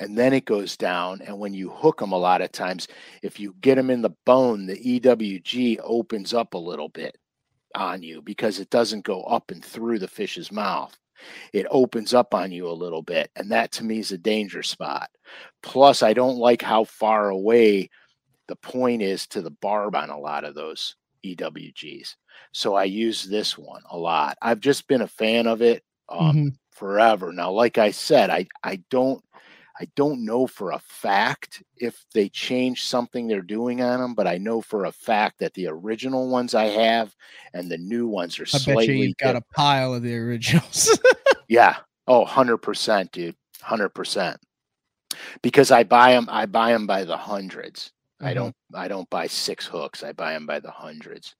[0.00, 1.20] and then it goes down.
[1.22, 2.88] And when you hook them, a lot of times,
[3.22, 7.16] if you get them in the bone, the EWG opens up a little bit
[7.74, 10.96] on you because it doesn't go up and through the fish's mouth.
[11.52, 13.30] It opens up on you a little bit.
[13.34, 15.10] And that to me is a danger spot.
[15.62, 17.90] Plus, I don't like how far away
[18.46, 20.94] the point is to the barb on a lot of those
[21.24, 22.14] EWGs.
[22.52, 24.36] So I use this one a lot.
[24.42, 26.58] I've just been a fan of it um, Mhm.
[26.72, 27.32] forever.
[27.32, 29.22] Now, like I said, I I don't
[29.80, 34.26] I don't know for a fact if they change something they're doing on them, but
[34.26, 37.14] I know for a fact that the original ones I have
[37.54, 40.16] and the new ones are I bet slightly you you've got a pile of the
[40.16, 40.98] originals.
[41.48, 41.76] yeah.
[42.08, 43.36] Oh, 100%, dude.
[43.60, 44.38] 100%.
[45.42, 47.92] Because I buy them I buy them by the hundreds.
[48.20, 48.34] I Mhm.
[48.34, 50.02] don't I don't buy six hooks.
[50.02, 51.34] I buy them by the hundreds.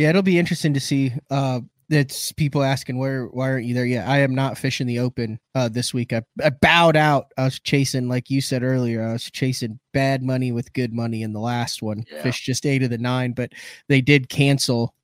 [0.00, 1.12] Yeah, it'll be interesting to see.
[1.28, 4.08] Uh, it's people asking where why aren't you there yet?
[4.08, 6.14] I am not fishing the open uh this week.
[6.14, 7.26] I, I bowed out.
[7.36, 11.22] I was chasing, like you said earlier, I was chasing bad money with good money
[11.22, 12.04] in the last one.
[12.10, 12.22] Yeah.
[12.22, 13.52] Fished just eight of the nine, but
[13.90, 14.94] they did cancel.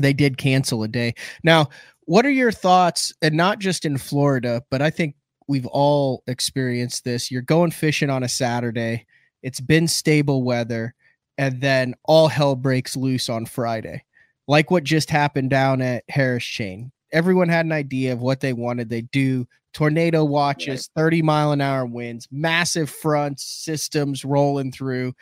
[0.00, 1.14] They did cancel a day.
[1.44, 1.68] Now,
[2.06, 3.14] what are your thoughts?
[3.22, 5.14] And not just in Florida, but I think
[5.46, 7.30] we've all experienced this.
[7.30, 9.06] You're going fishing on a Saturday.
[9.44, 10.96] It's been stable weather,
[11.36, 14.02] and then all hell breaks loose on Friday
[14.48, 16.90] like what just happened down at Harris Chain.
[17.12, 18.88] Everyone had an idea of what they wanted.
[18.88, 25.12] They do tornado watches, 30 mile an hour winds, massive fronts, systems rolling through,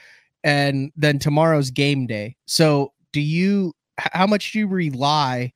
[0.45, 2.37] and then tomorrow's game day.
[2.47, 5.53] So, do you, how much do you rely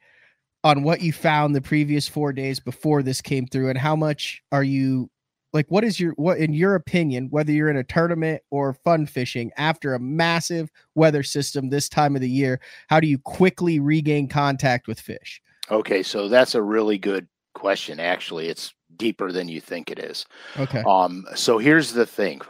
[0.65, 4.43] on what you found the previous four days before this came through, and how much
[4.53, 5.11] are you
[5.53, 9.07] like what is your what in your opinion whether you're in a tournament or fun
[9.07, 13.79] fishing after a massive weather system this time of the year how do you quickly
[13.79, 15.41] regain contact with fish?
[15.71, 18.01] Okay, so that's a really good question.
[18.01, 20.27] Actually, it's deeper than you think it is.
[20.59, 20.83] okay.
[20.87, 22.41] Um, so here's the thing,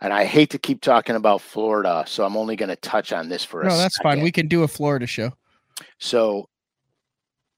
[0.00, 3.28] and I hate to keep talking about Florida, so I'm only going to touch on
[3.28, 4.20] this for a no that's fine.
[4.20, 5.32] we can do a florida show.
[5.98, 6.48] So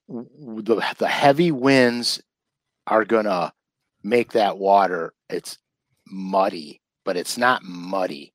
[0.09, 2.23] the the heavy winds
[2.87, 3.53] are gonna
[4.03, 5.59] make that water it's
[6.07, 8.33] muddy, but it's not muddy.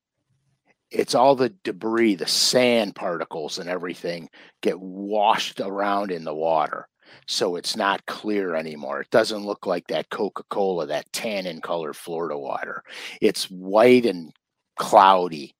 [0.90, 4.28] It's all the debris, the sand particles and everything
[4.62, 6.88] get washed around in the water.
[7.26, 9.00] So it's not clear anymore.
[9.00, 12.82] It doesn't look like that Coca-Cola, that tannin colored Florida water.
[13.20, 14.32] It's white and
[14.78, 15.54] cloudy.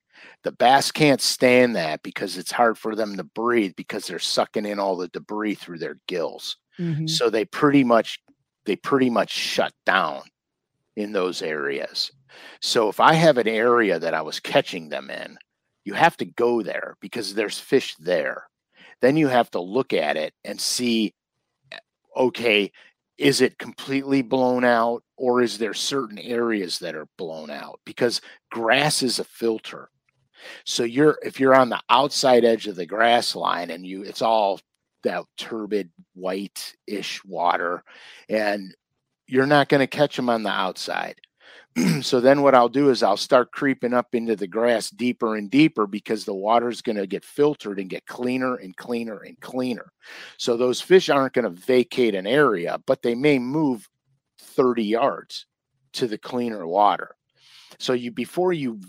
[0.44, 4.66] The bass can't stand that because it's hard for them to breathe because they're sucking
[4.66, 6.56] in all the debris through their gills.
[6.78, 7.08] Mhm.
[7.08, 8.18] So they pretty much
[8.68, 10.22] they pretty much shut down
[10.96, 12.12] in those areas.
[12.60, 15.38] So if I have an area that I was catching them in,
[15.84, 18.44] you have to go there because there's fish there.
[19.00, 21.14] Then you have to look at it and see
[21.72, 21.78] eh,
[22.16, 22.70] okay,
[23.16, 28.20] is it completely blown out or is there certain areas that are blown out because
[28.50, 29.88] grass is a filter.
[30.64, 34.22] So you're if you're on the outside edge of the grass line and you it's
[34.22, 34.60] all
[35.04, 37.82] that turbid white-ish water
[38.28, 38.74] and
[39.26, 41.20] you're not going to catch them on the outside.
[42.02, 45.50] so then what I'll do is I'll start creeping up into the grass deeper and
[45.50, 49.92] deeper because the water's going to get filtered and get cleaner and cleaner and cleaner.
[50.38, 53.88] So those fish aren't going to vacate an area, but they may move
[54.40, 55.46] 30 yards
[55.94, 57.14] to the cleaner water.
[57.78, 58.80] So you before you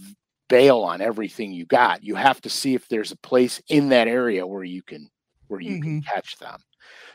[0.47, 4.07] bail on everything you got, you have to see if there's a place in that
[4.07, 5.09] area where you can
[5.49, 6.59] where you can catch them.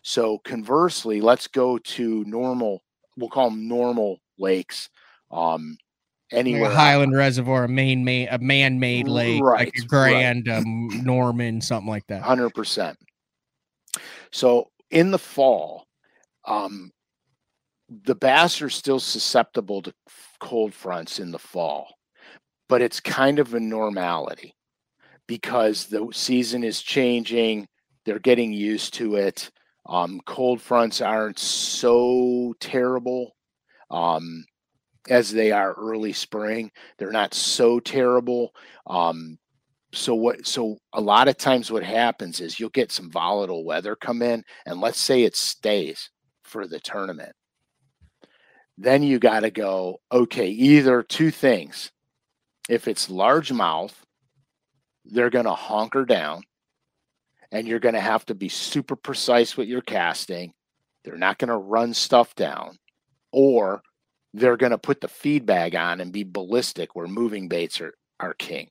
[0.02, 2.82] So conversely, let's go to normal,
[3.16, 4.90] we'll call them normal lakes.
[5.30, 5.78] Um
[6.32, 9.88] like anywhere highland reservoir a main made a man-made lake like Right, right.
[9.88, 12.98] grand um, norman something like that Hundred percent.
[14.32, 15.86] So in the fall,
[16.44, 16.90] um,
[17.88, 19.92] the bass are still susceptible to
[20.40, 21.94] cold fronts in the fall,
[22.68, 24.54] but it's kind of a normality
[25.28, 27.68] because the season is changing.
[28.04, 29.50] They're getting used to it.
[29.86, 33.36] Um, cold fronts aren't so terrible
[33.90, 34.44] um,
[35.08, 36.70] as they are early spring.
[36.98, 38.54] They're not so terrible.
[38.86, 39.38] Um,
[39.94, 43.96] so what so a lot of times what happens is you'll get some volatile weather
[43.96, 46.10] come in and let's say it stays
[46.42, 47.32] for the tournament
[48.76, 51.92] then you got to go okay either two things
[52.68, 53.94] if it's largemouth
[55.04, 56.42] they're going to honker down
[57.54, 60.52] and you're going to have to be super precise with your casting
[61.04, 62.76] they're not going to run stuff down
[63.32, 63.82] or
[64.34, 67.94] they're going to put the feed bag on and be ballistic where moving baits are,
[68.20, 68.68] are king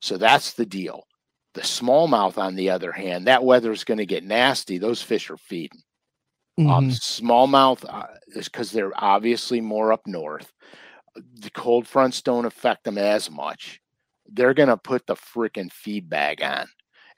[0.00, 1.04] so that's the deal.
[1.54, 4.78] The smallmouth, on the other hand, that weather is going to get nasty.
[4.78, 5.82] Those fish are feeding.
[6.58, 6.90] Um, Mhm.
[6.90, 10.52] smallmouth uh, is because they're obviously more up north.
[11.16, 13.80] The cold fronts don't affect them as much.
[14.26, 16.68] They're going to put the freaking feed bag on.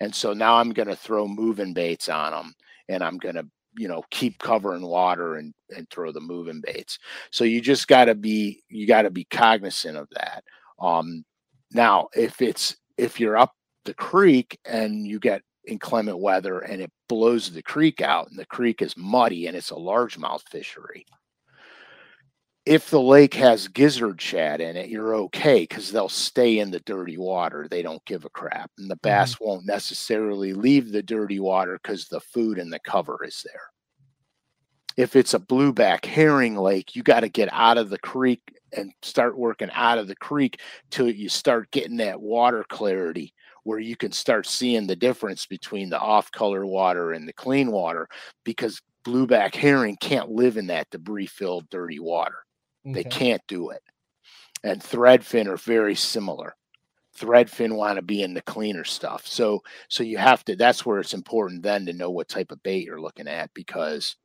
[0.00, 2.54] And so now I'm going to throw moving baits on them
[2.88, 6.98] and I'm going to, you know, keep covering water and, and throw the moving baits.
[7.30, 10.44] So you just got to be, you got to be cognizant of that.
[10.80, 11.24] Um,
[11.72, 16.90] now, if it's if you're up the creek and you get inclement weather and it
[17.08, 21.06] blows the creek out and the creek is muddy and it's a largemouth fishery,
[22.64, 26.80] if the lake has gizzard shad in it, you're okay because they'll stay in the
[26.80, 27.66] dirty water.
[27.68, 28.70] They don't give a crap.
[28.78, 29.08] And the mm-hmm.
[29.08, 33.62] bass won't necessarily leave the dirty water because the food and the cover is there.
[34.96, 38.42] If it's a blueback herring lake, you got to get out of the creek
[38.76, 40.60] and start working out of the creek
[40.90, 43.34] till you start getting that water clarity
[43.64, 47.70] where you can start seeing the difference between the off color water and the clean
[47.72, 48.06] water
[48.44, 52.36] because blueback herring can't live in that debris filled dirty water.
[52.92, 53.04] They Okay.
[53.04, 53.82] can't do it.
[54.64, 56.56] And threadfin are very similar.
[57.18, 59.26] Threadfin want to be in the cleaner stuff.
[59.26, 62.62] So so you have to that's where it's important then to know what type of
[62.62, 64.16] bait you're looking at because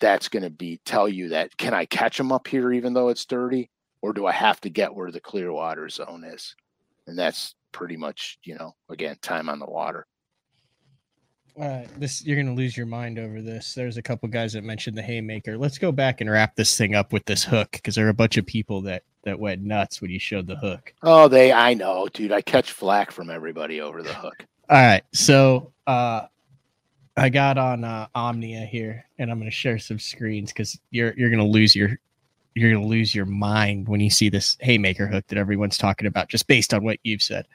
[0.00, 3.08] that's going to be tell you that can I catch them up here even though
[3.08, 3.70] it's dirty
[4.02, 6.54] or do I have to get where the clear water zone is?
[7.06, 10.06] And that's pretty much, you know, again, time on the water.
[11.60, 13.74] Uh, this you're gonna lose your mind over this.
[13.74, 15.56] There's a couple guys that mentioned the haymaker.
[15.56, 18.14] Let's go back and wrap this thing up with this hook because there are a
[18.14, 20.92] bunch of people that that went nuts when you showed the hook.
[21.02, 22.32] Oh, they I know, dude.
[22.32, 24.44] I catch flack from everybody over the hook.
[24.68, 26.22] All right, so uh,
[27.16, 31.30] I got on uh, Omnia here, and I'm gonna share some screens because you're you're
[31.30, 31.98] gonna lose your
[32.54, 36.28] you're gonna lose your mind when you see this haymaker hook that everyone's talking about,
[36.28, 37.46] just based on what you've said.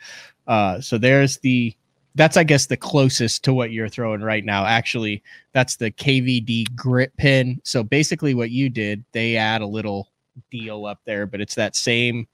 [0.47, 1.75] Uh, so there's the
[2.19, 4.65] that's I guess the closest to what you're throwing right now.
[4.65, 7.61] Actually, that's the KVD Grip Pin.
[7.63, 10.09] So basically, what you did, they add a little
[10.51, 12.27] deal up there, but it's that same.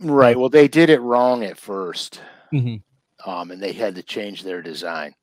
[0.00, 0.34] Right.
[0.34, 2.22] Well, they did it wrong at 1st
[2.54, 2.82] Mhm.
[3.26, 5.14] um, and they had to change their design.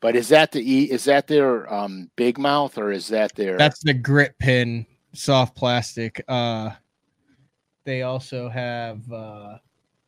[0.00, 0.90] But is that the E?
[0.90, 3.56] Is that their um, big mouth or is that their?
[3.56, 6.24] That's the Grip Pin, soft plastic.
[6.26, 6.70] Uh,
[7.84, 9.12] they also have.
[9.12, 9.58] Uh,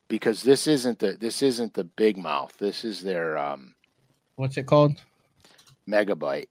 [0.08, 2.54] because this isn't the this isn't the big mouth.
[2.58, 3.74] This is their um,
[4.36, 4.92] what's it called?
[5.88, 6.46] megabyte.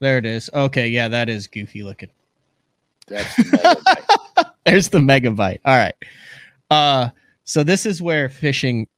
[0.00, 0.50] There it is.
[0.52, 2.10] Okay, yeah, that is goofy looking.
[3.06, 4.50] That's the megabyte.
[4.66, 5.60] There's the megabyte.
[5.64, 5.94] All right.
[6.70, 7.10] Uh
[7.44, 8.88] so this is where fishing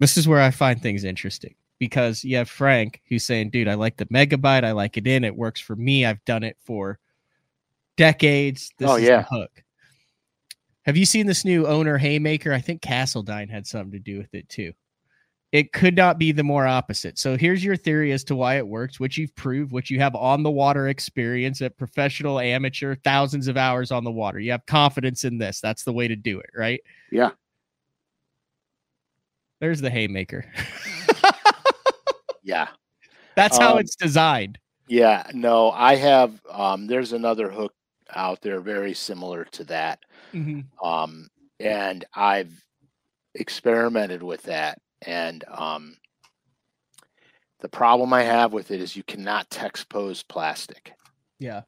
[0.00, 3.74] this is where I find things interesting because you have Frank who's saying, dude, I
[3.74, 6.04] like the megabyte, I like it in, it works for me.
[6.04, 6.98] I've done it for
[7.96, 8.72] decades.
[8.78, 9.18] This Oh, is yeah.
[9.22, 9.62] the hook.
[10.84, 12.52] Have you seen this new owner haymaker?
[12.52, 14.72] I think Castledine had something to do with it too.
[15.52, 17.18] It could not be the more opposite.
[17.18, 20.14] So here's your theory as to why it works, which you've proved, which you have
[20.14, 24.40] on the water experience at professional, amateur, thousands of hours on the water.
[24.40, 25.60] You have confidence in this.
[25.60, 26.80] That's the way to do it, right?
[27.10, 27.30] yeah.
[29.60, 30.44] There's the haymaker.
[32.44, 32.66] Yeah.
[33.36, 34.58] That's how Um, it's designed.
[34.88, 35.24] Yeah.
[35.32, 36.40] No, I have.
[36.50, 37.72] Um, there's another hook
[38.14, 40.00] out there very similar to that.
[40.32, 40.66] Mhm.
[40.82, 41.28] um,
[41.60, 42.52] and I've
[43.34, 44.78] experimented with that.
[45.06, 45.96] And um,
[47.60, 50.92] the problem I have with it is you cannot Texpose plastic.
[51.38, 51.62] Yeah.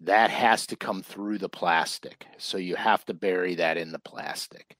[0.00, 3.98] That has to come through the plastic, so you have to bury that in the
[3.98, 4.76] plastic.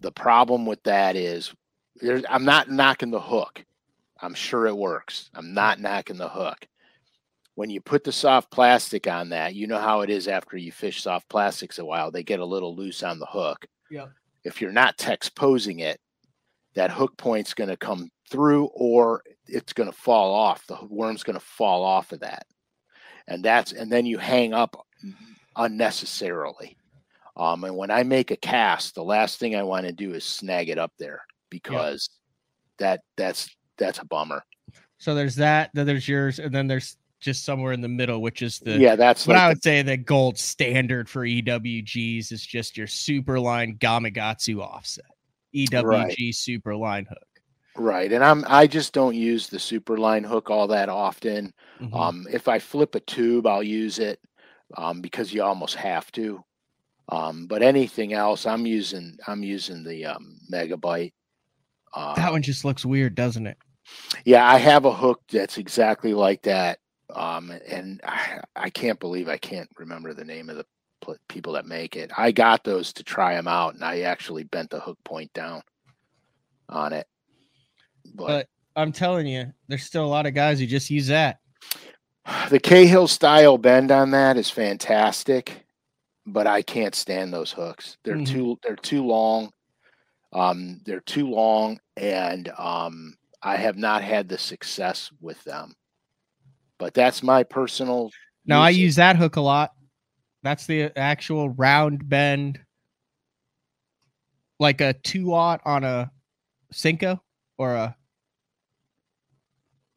[0.00, 1.54] The problem with that is,
[1.96, 3.64] there's, I'm not knocking the hook.
[4.20, 5.30] I'm sure it works.
[5.34, 6.66] I'm not knocking the hook
[7.60, 10.72] when you put the soft plastic on that, you know how it is after you
[10.72, 13.66] fish soft plastics a while, they get a little loose on the hook.
[13.90, 14.12] Yep.
[14.44, 16.00] If you're not texposing it,
[16.74, 20.66] that hook point's going to come through or it's going to fall off.
[20.68, 22.46] The worm's going to fall off of that.
[23.28, 24.86] And that's, and then you hang up
[25.54, 26.78] unnecessarily.
[27.36, 30.24] Um, and when I make a cast, the last thing I want to do is
[30.24, 32.08] snag it up there because
[32.78, 34.42] that, that's, that's a bummer.
[34.96, 38.42] So there's that, then there's yours, and then there's just somewhere in the middle, which
[38.42, 42.32] is the yeah, that's what like I the- would say the gold standard for EWGs
[42.32, 45.04] is just your Superline Gamakatsu offset.
[45.54, 47.18] EWG Superline hook.
[47.76, 48.12] Right.
[48.12, 51.52] And I'm I just don't use the super line hook all that often.
[51.80, 51.94] Mhm.
[51.94, 54.20] Um if I flip a tube, I'll use it
[54.76, 56.42] um because you almost have to.
[57.08, 61.12] Um but anything else, I'm using I'm using the um megabyte.
[61.92, 63.56] Uh, that one just looks weird, doesn't it?
[64.24, 66.78] yeah, I have a hook that's exactly like that.
[67.14, 70.66] Um and I, I can't believe I can't remember the name of the
[71.00, 72.10] pl- people that make it.
[72.16, 75.62] I got those to try them out and I actually bent the hook point down
[76.68, 77.06] on it.
[78.14, 78.46] but But
[78.76, 81.38] I'm telling you, there's still a lot of guys who just use that.
[82.50, 85.64] The Kahle style bend on that is fantastic,
[86.26, 87.96] but I can't stand those hooks.
[88.04, 88.26] They're Mhm.
[88.26, 89.50] too they're too long.
[90.32, 95.74] Um, they're too long, and um, I have not had the success with them.
[96.80, 98.10] But that's my personal.
[98.46, 99.72] Now I use that hook a lot.
[100.42, 102.58] That's the actual round bend,
[104.58, 106.10] like a two aught on a
[106.72, 107.20] Senko
[107.58, 107.94] or a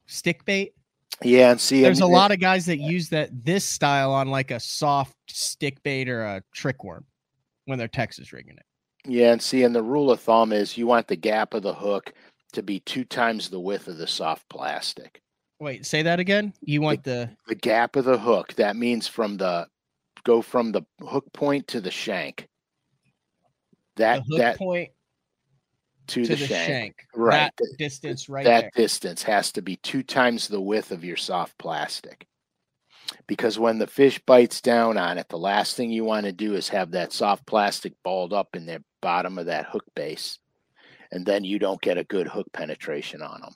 [0.06, 0.74] stick bait.
[1.22, 4.52] Yeah, and see, There's a lot of guys that use that this style on like
[4.52, 7.06] a soft stick bait or a trick worm
[7.64, 8.66] when they're Texas rigging it.
[9.06, 11.74] Yeah, and see, and the rule of thumb is you want the gap of the
[11.74, 12.12] hook
[12.52, 15.22] to be two times the width of the soft plastic.
[15.60, 16.54] Wait, say that again.
[16.62, 19.68] You want the the gap of the hook that means from the
[20.24, 22.47] go from the hook point to the shank
[23.95, 24.89] the that hook that point
[26.08, 26.95] to, to the, the shank, shank.
[27.16, 28.72] right That th- distance right that there.
[28.76, 32.26] distance has to be two times the width of your soft plastic
[33.28, 36.56] because when the fish bites down on it the last thing you want to do
[36.56, 40.39] is have that soft plastic balled up in the bottom of that hook base
[41.12, 43.54] and then you don't get a good hook penetration on them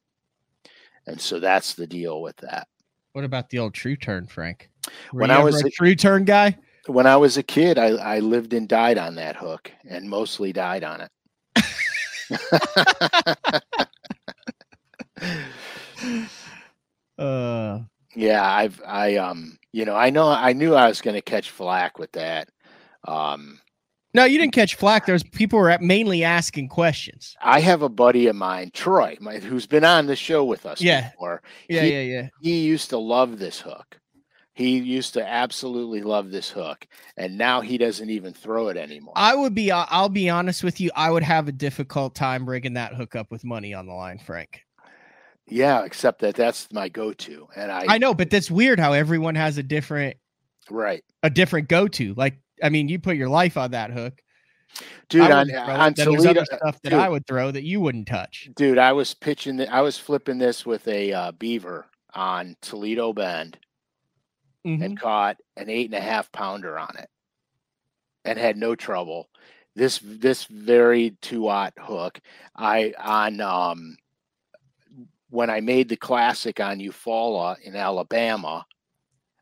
[1.08, 2.68] and so that's the deal with that
[3.14, 4.70] What about the old Tru-Turn, Frank?
[5.12, 6.58] Were When I was a a- Tru-Turn guy.
[6.88, 10.54] when I was a kid, I, I lived and died on that hook and mostly
[10.54, 11.12] died on it.
[17.18, 17.80] Uh,
[18.16, 21.50] yeah, I've I um you know I know I knew I was going to catch
[21.52, 22.50] flack with that.
[23.08, 23.60] Um,
[24.14, 25.06] no, you didn't catch flack.
[25.06, 27.36] There's people were mainly asking questions.
[27.42, 30.82] I have a buddy of mine, Troy, my, who's been on the show with us
[30.82, 31.10] Yeah.
[31.12, 31.42] before.
[31.70, 32.30] Yeah, He- yeah, yeah.
[32.42, 34.00] He used to love this hook.
[34.54, 39.14] He used to absolutely love this hook, and now he doesn't even throw it anymore.
[39.16, 39.72] I would be.
[39.72, 40.90] uh, I'll be honest with you.
[40.96, 44.18] I would have a difficult time breaking that hook up with money on the line,
[44.18, 44.62] Frank.
[45.48, 49.36] yeah, except that that's my go-to, and I, I know, but that's weird how everyone
[49.36, 50.18] has a different
[50.72, 52.16] right, a different go to.
[52.16, 54.22] Like, I mean, you put your life on that hook.
[55.10, 55.30] dude.
[55.32, 55.80] On, wouldn't throw it.
[55.80, 57.00] on Toledo, other stuff that dude.
[57.00, 58.50] I would throw that you wouldn't touch.
[58.56, 59.58] dude, I was pitching.
[59.58, 63.58] The, I was flipping this with a uh, beaver on Toledo Bend,
[64.66, 64.84] Mhm.
[64.84, 67.10] and caught an eight and a half pounder on it
[68.26, 69.30] and had no trouble.
[69.76, 72.20] This this very two aught hook,
[72.56, 73.96] I on um
[75.30, 78.66] when I made the classic on Eufaula in Alabama,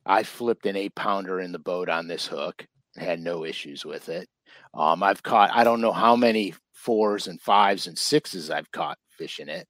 [0.05, 2.65] I flipped an eight pounder in the boat on this hook
[2.97, 4.27] had no issues with it.
[4.73, 8.97] Um, I've caught I don't know how many fours and fives and sixes I've caught
[9.17, 9.67] fishing it.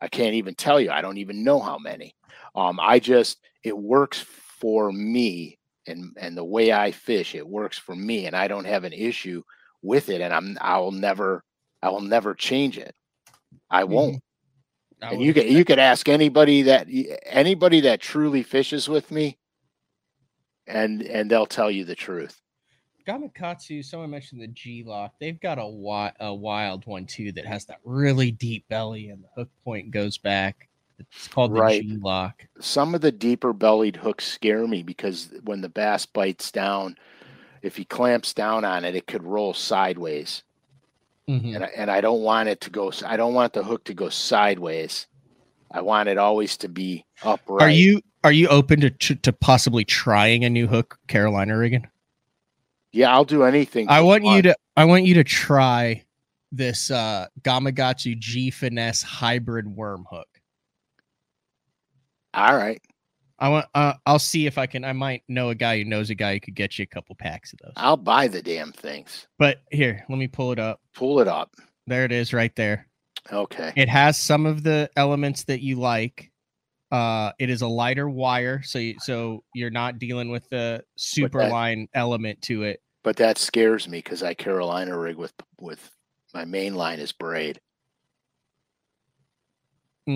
[0.00, 0.90] I can't even tell you.
[0.90, 2.14] I don't even know how many.
[2.54, 7.78] Um, I just it works for me and and the way I fish, it works
[7.78, 9.42] for me, and I don't have an issue
[9.82, 11.44] with it, and I'm I will never
[11.82, 12.94] I will never change it.
[13.70, 14.22] I won't.
[15.02, 16.86] I And you could you could ask anybody that
[17.24, 19.38] anybody that truly fishes with me,
[20.66, 22.41] and and they'll tell you the truth.
[23.06, 25.14] Gamakatsu, someone mentioned the G lock.
[25.18, 29.22] They've got a, wi- a wild one too that has that really deep belly and
[29.22, 30.68] the hook point goes back.
[30.98, 31.82] It's called the Right.
[31.82, 32.46] G lock.
[32.60, 36.96] Some of the deeper bellied hooks scare me because when the bass bites down,
[37.62, 40.42] if he clamps down on it, it could roll sideways.
[41.28, 41.54] Mhm.
[41.54, 42.92] and I, and I don't want it to go.
[43.06, 45.06] I don't want the hook to go sideways.
[45.70, 47.62] I want it always to be upright.
[47.62, 51.86] Are you are you open to to to possibly trying a new hook, Carolina rigging?
[52.92, 53.88] Yeah, I'll do anything.
[53.88, 56.04] I want you to I want you to try
[56.50, 60.28] this uh Gamakatsu G finesse hybrid worm hook.
[62.34, 62.80] All right,
[63.38, 66.10] I want uh, I'll see if I can I might know a guy who knows
[66.10, 67.72] a guy who could get you a couple packs of those.
[67.76, 69.26] I'll buy the damn things.
[69.38, 70.80] But here, let me pull it up.
[70.94, 71.54] Pull it up.
[71.86, 72.88] There it is right there.
[73.32, 73.72] Okay.
[73.76, 76.31] It has some of the elements that you like.
[76.92, 81.40] Uh, it is a lighter wire, so you, so you're not dealing with the super
[81.40, 82.80] that- line element to it.
[83.02, 85.90] But that scares me because I Carolina rig with with
[86.34, 87.60] my main line is braid.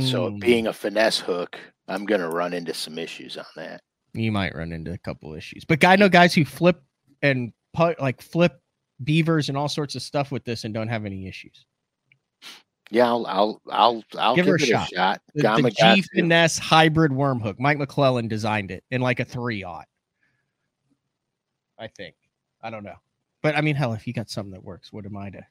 [0.00, 1.58] So Mm, being a finesse hook,
[1.88, 3.80] I'm gonna run into some issues on that.
[4.14, 6.82] you might run into a couple issues, but I know guys who flip
[7.22, 8.60] and put like flip
[9.04, 11.66] beavers and all sorts of stuff with this and don't have any issues.
[12.90, 14.92] Yeah, I'll I'll I'll, I'll Give give, her a it shot.
[14.92, 15.20] a shot.
[15.34, 17.58] The, the G finesse hybrid worm hook.
[17.58, 19.86] Mike McClelland designed it in like a three aught.
[21.78, 22.14] I think.
[22.62, 22.96] I don't know.
[23.42, 25.44] But I mean, hell, if you got something that works, what am I to?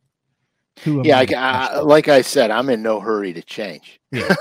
[0.81, 1.87] Who yeah, I I, to I- question?
[1.87, 3.99] like I said, I'm in no hurry to change.
[4.11, 4.33] Yeah.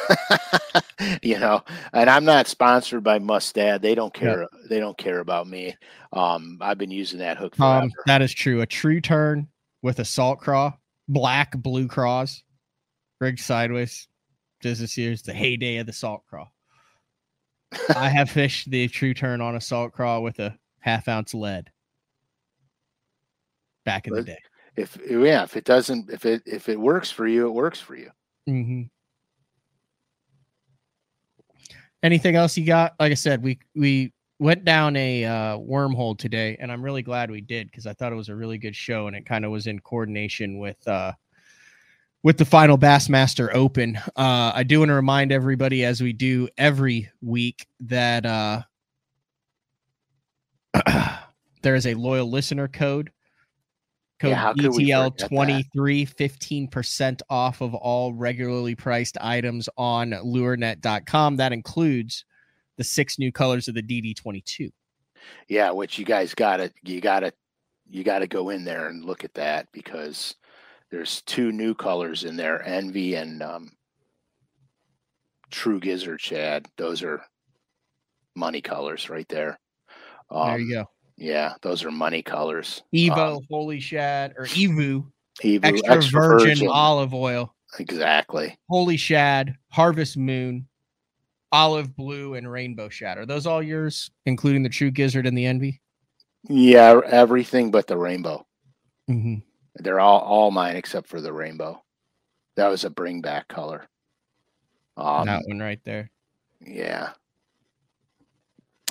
[1.23, 3.83] you know, and I'm not sponsored by Mustad.
[3.83, 4.21] They don't Yeah.
[4.21, 4.49] care.
[4.69, 5.77] They don't care about me.
[6.13, 7.83] Um, I've been using that hook forever.
[7.85, 8.61] Um, that is true.
[8.63, 9.49] A Tru-Turn
[9.83, 10.73] with a salt craw,
[11.09, 12.44] black blue craws,
[13.25, 14.07] rigged sideways.
[14.63, 16.47] This is here's the heyday of the salt craw.
[17.97, 21.71] I have fished the Tru-Turn on a salt craw with a half ounce lead
[23.85, 24.39] back in the day.
[24.77, 27.97] if yeah, if it doesn't, if it if it works for you, it works for
[27.97, 28.11] you.
[28.47, 28.83] hmm
[32.03, 32.95] Anything else you got?
[33.01, 37.31] Like I said, we we went down a uh, wormhole today, and I'm really glad
[37.31, 39.51] we did because I thought it was a really good show, and it kind of
[39.51, 41.13] was in coordination with uh,
[42.25, 43.97] with the final Bassmaster Open.
[44.17, 48.63] Uh, I do want to remind everybody, as we do every week, that uh,
[51.63, 53.13] there is a loyal listener code.
[54.21, 55.37] Code Yeah, how could we BTL forget that?
[55.37, 61.37] 23, 15% off of all regularly priced items on lurenet.com.
[61.37, 62.25] That includes
[62.79, 64.73] the six new colors of the DD22.
[65.49, 67.33] Yeah, which you guys gotta you gotta
[67.89, 70.35] you gotta go in there and look at that because
[70.91, 73.73] there's two new colors in there, Envy and um,
[75.51, 76.67] True Gizzard Shad.
[76.77, 77.23] Those are
[78.37, 79.59] money colors right there.
[80.31, 80.85] Um, there you go.
[81.17, 82.83] Yeah, those are money colors.
[82.95, 85.07] Evo, Um, Holy Shad, or Evu,
[85.43, 88.57] Evo, extra, virgin, olive oil, Exactly.
[88.69, 90.67] Holy Shad, Harvest Moon,
[91.53, 93.19] Olive Blue, and Rainbow Shad.
[93.19, 95.81] Are those all yours, including the True Gizzard and the Envy?
[96.49, 98.47] Yeah, everything but the rainbow.
[99.11, 99.37] Mm-hmm.
[99.77, 101.83] They're all all mine except for the rainbow.
[102.57, 103.89] That was a bring back color.
[104.97, 106.11] Um, that one right there.
[106.61, 107.11] Yeah.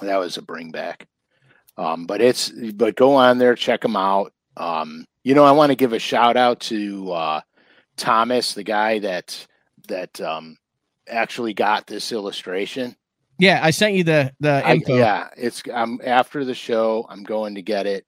[0.01, 1.07] That was a bring back.
[1.77, 4.33] Um, but it's but go on there, check them out.
[4.57, 7.41] Um, you know, I want to give a shout out to uh
[7.95, 9.47] Thomas, the guy that
[9.87, 10.57] that um
[11.07, 12.95] actually got this illustration.
[13.39, 14.95] Yeah, I sent you the the I, info.
[14.95, 17.05] yeah, it's I'm after the show.
[17.09, 18.05] I'm going to get it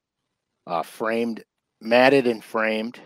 [0.67, 1.43] uh, framed,
[1.81, 2.99] matted and framed,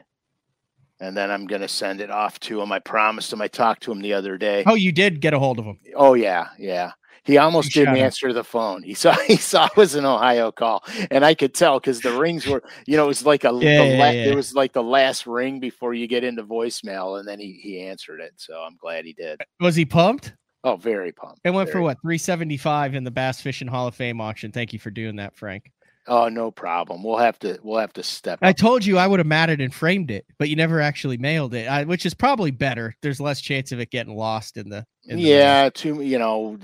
[1.00, 2.72] and then I'm going to send it off to him.
[2.72, 3.42] I promised him.
[3.42, 4.64] I talked to him the other day.
[4.66, 5.80] Oh, you did get a hold of him.
[5.96, 6.92] Oh yeah, yeah.
[7.24, 8.82] He almost Shout didn't answer the phone.
[8.82, 12.18] He saw he saw it was an Ohio call, and I could tell because the
[12.18, 14.26] rings were, you know, it was like a Yeah, yeah, la- yeah.
[14.32, 17.82] it was like the last ring before you get into voicemail, and then he he
[17.82, 18.34] answered it.
[18.38, 19.42] So I'm glad he did.
[19.42, 20.34] Uh, was he pumped?
[20.64, 21.40] Oh, very pumped.
[21.46, 24.52] It went for what 375 in the Bass Fishing Hall of Fame auction.
[24.52, 25.72] Thank you for doing that, Frank.
[26.10, 27.04] Oh, no problem.
[27.04, 28.40] We'll have to we'll have to step.
[28.42, 28.58] I up.
[28.58, 31.68] told you I would have matted and framed it, but you never actually mailed it,
[31.68, 32.96] I, which is probably better.
[33.04, 34.86] There's less chance of it getting lost in the.
[35.06, 36.58] In the yeah, to you know,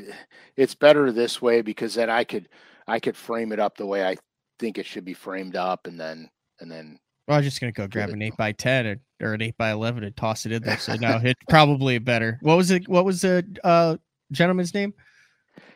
[0.57, 2.49] it's better this way because then I could
[2.87, 4.17] I could frame it up the way I
[4.57, 6.27] think it should be framed up, and then
[6.59, 9.33] and then Well, I was just gonna go grab an eight by ten or, or
[9.35, 10.79] an eight by eleven and toss it in there.
[10.79, 12.39] So no, it's probably better.
[12.41, 12.87] What was it?
[12.89, 13.97] What was the uh,
[14.31, 14.95] gentleman's name?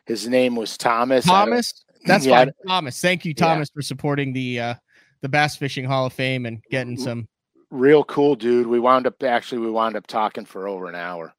[0.10, 1.24] his name was Thomas.
[1.24, 1.86] Thomas.
[2.06, 2.52] That's Yeah, fine.
[2.68, 3.02] Thomas.
[3.02, 3.46] Thank you, Yeah.
[3.46, 4.74] Thomas, for supporting the uh,
[5.22, 7.28] the Bass Fishing Hall of Fame and getting some.
[7.72, 8.68] real cool dude.
[8.68, 11.34] We wound up actually we wound up talking for over an hour.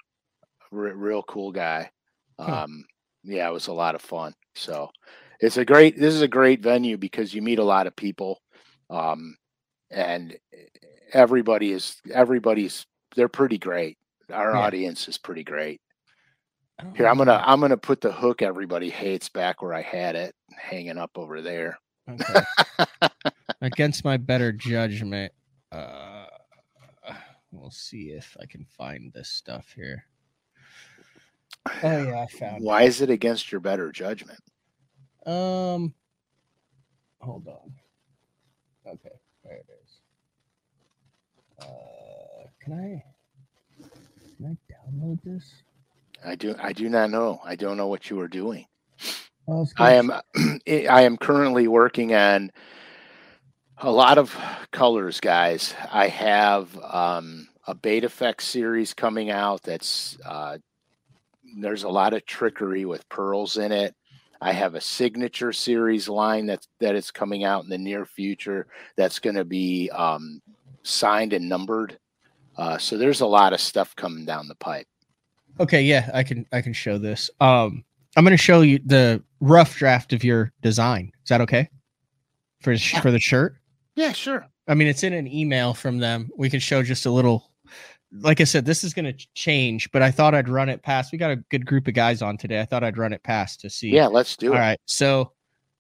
[0.70, 1.90] Re- real cool guy.
[2.38, 2.64] Huh.
[2.64, 2.84] Um,
[3.24, 4.34] yeah, it was a lot of fun.
[4.54, 4.90] So
[5.40, 5.98] it's a great.
[5.98, 8.40] This is a great venue because you meet a lot of people,
[8.90, 9.36] um,
[9.90, 10.36] and
[11.12, 12.86] everybody is everybody's.
[13.16, 13.98] They're pretty great.
[14.32, 14.58] Our Yeah.
[14.60, 15.80] audience is pretty great.
[16.96, 20.34] Here, I'm gonna I'm gonna put the hook everybody hates back where I had it,
[20.56, 21.78] hanging up over there.
[22.08, 22.42] Okay.
[23.60, 25.32] Against my better judgment,
[25.72, 26.26] uh,
[27.52, 30.04] we'll see if I can find this stuff here.
[31.82, 32.64] Oh yeah, I found it.
[32.64, 34.40] Why is it against your better judgment?
[35.26, 35.94] Um,
[37.20, 37.74] hold on.
[38.86, 39.14] Okay,
[39.44, 40.00] there it is.
[41.60, 43.04] Uh, can I?
[44.38, 45.62] Can I download this?
[46.24, 47.40] I do I do not know.
[47.44, 48.66] I don't know what you are doing.
[49.48, 50.12] Oh, I am
[50.68, 52.50] I am currently working on
[53.78, 54.36] a lot of
[54.70, 55.74] colors, guys.
[55.90, 59.62] I have um, a Beta Effect series coming out.
[59.62, 60.58] That's uh,
[61.58, 63.94] there's a lot of trickery with pearls in it.
[64.42, 68.66] I have a signature series line that's that is coming out in the near future.
[68.96, 70.40] That's going to be um,
[70.82, 71.98] signed and numbered.
[72.56, 74.86] Uh, so there's a lot of stuff coming down the pipe.
[75.58, 77.30] Okay, yeah, I can I can show this.
[77.40, 77.84] Um,
[78.16, 81.12] I'm going to show you the rough draft of your design.
[81.22, 81.68] Is that okay?
[82.62, 83.00] For Yeah.
[83.00, 83.56] for the shirt.
[83.96, 84.46] Yeah, sure.
[84.68, 86.30] I mean, it's in an email from them.
[86.36, 87.50] We can show just a little.
[88.12, 91.12] Like I said, this is going to change, but I thought I'd run it past.
[91.12, 92.60] We got a good group of guys on today.
[92.60, 93.90] I thought I'd run it past to see.
[93.90, 94.60] Yeah, let's do All it.
[94.60, 94.80] right.
[94.86, 95.30] So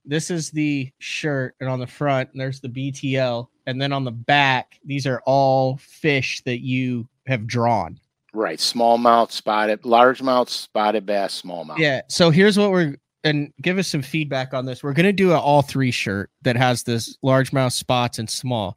[0.04, 4.12] this is the shirt, and on the front, there's the BTL, and then on the
[4.12, 7.98] back, these are all fish that you have drawn.
[8.32, 11.78] Right, smallmouth, spotted, largemouth, spotted bass, smallmouth.
[11.78, 12.02] Yeah.
[12.08, 14.82] So here's what we're and give us some feedback on this.
[14.82, 18.76] We're gonna do an all three shirt that has this largemouth spots and small.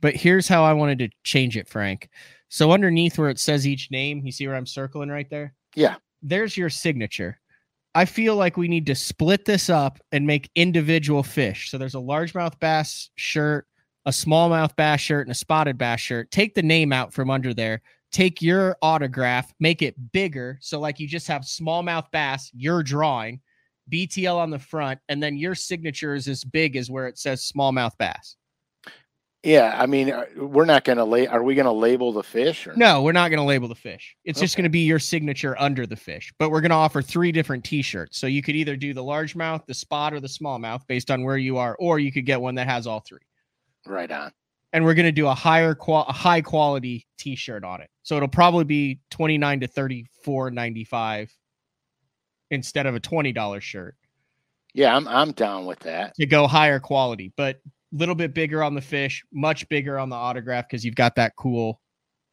[0.00, 2.08] But here's how I wanted to change it, Frank.
[2.48, 5.54] So underneath where it says each name, you see where I'm circling right there?
[5.74, 5.96] Yeah.
[6.22, 7.38] There's your signature.
[7.94, 11.70] I feel like we need to split this up and make individual fish.
[11.70, 13.66] So there's a largemouth bass shirt,
[14.06, 16.30] a smallmouth bass shirt, and a spotted bass shirt.
[16.30, 17.82] Take the name out from under there.
[18.10, 20.58] Take your autograph, make it bigger.
[20.60, 23.40] So, like you just have smallmouth bass, your drawing,
[23.90, 27.50] BTL on the front, and then your signature is as big as where it says
[27.54, 28.36] smallmouth bass.
[29.44, 31.28] Yeah, I mean, uh, we're not going to lay.
[31.28, 32.66] Are we going to label the fish?
[32.66, 34.16] Or No, we're not going to label the fish.
[34.24, 36.32] It's just going to be your signature under the fish.
[36.38, 38.18] But we're going to offer three different t-shirts.
[38.18, 41.36] So you could either do the largemouth, the spot, or the smallmouth based on where
[41.36, 43.20] you are, or you could get one that has all three.
[43.86, 44.32] Right on.
[44.72, 47.88] And we're going to do a higher qual a high quality t-shirt on it.
[48.02, 51.30] So it'll probably be 29 to 34.95
[52.50, 53.96] instead of a $20 shirt
[54.74, 56.14] Yeah, I'm I'm down with that.
[56.16, 60.08] to go higher quality, but a little bit bigger on the fish, much bigger on
[60.10, 61.80] the autograph because you've got that cool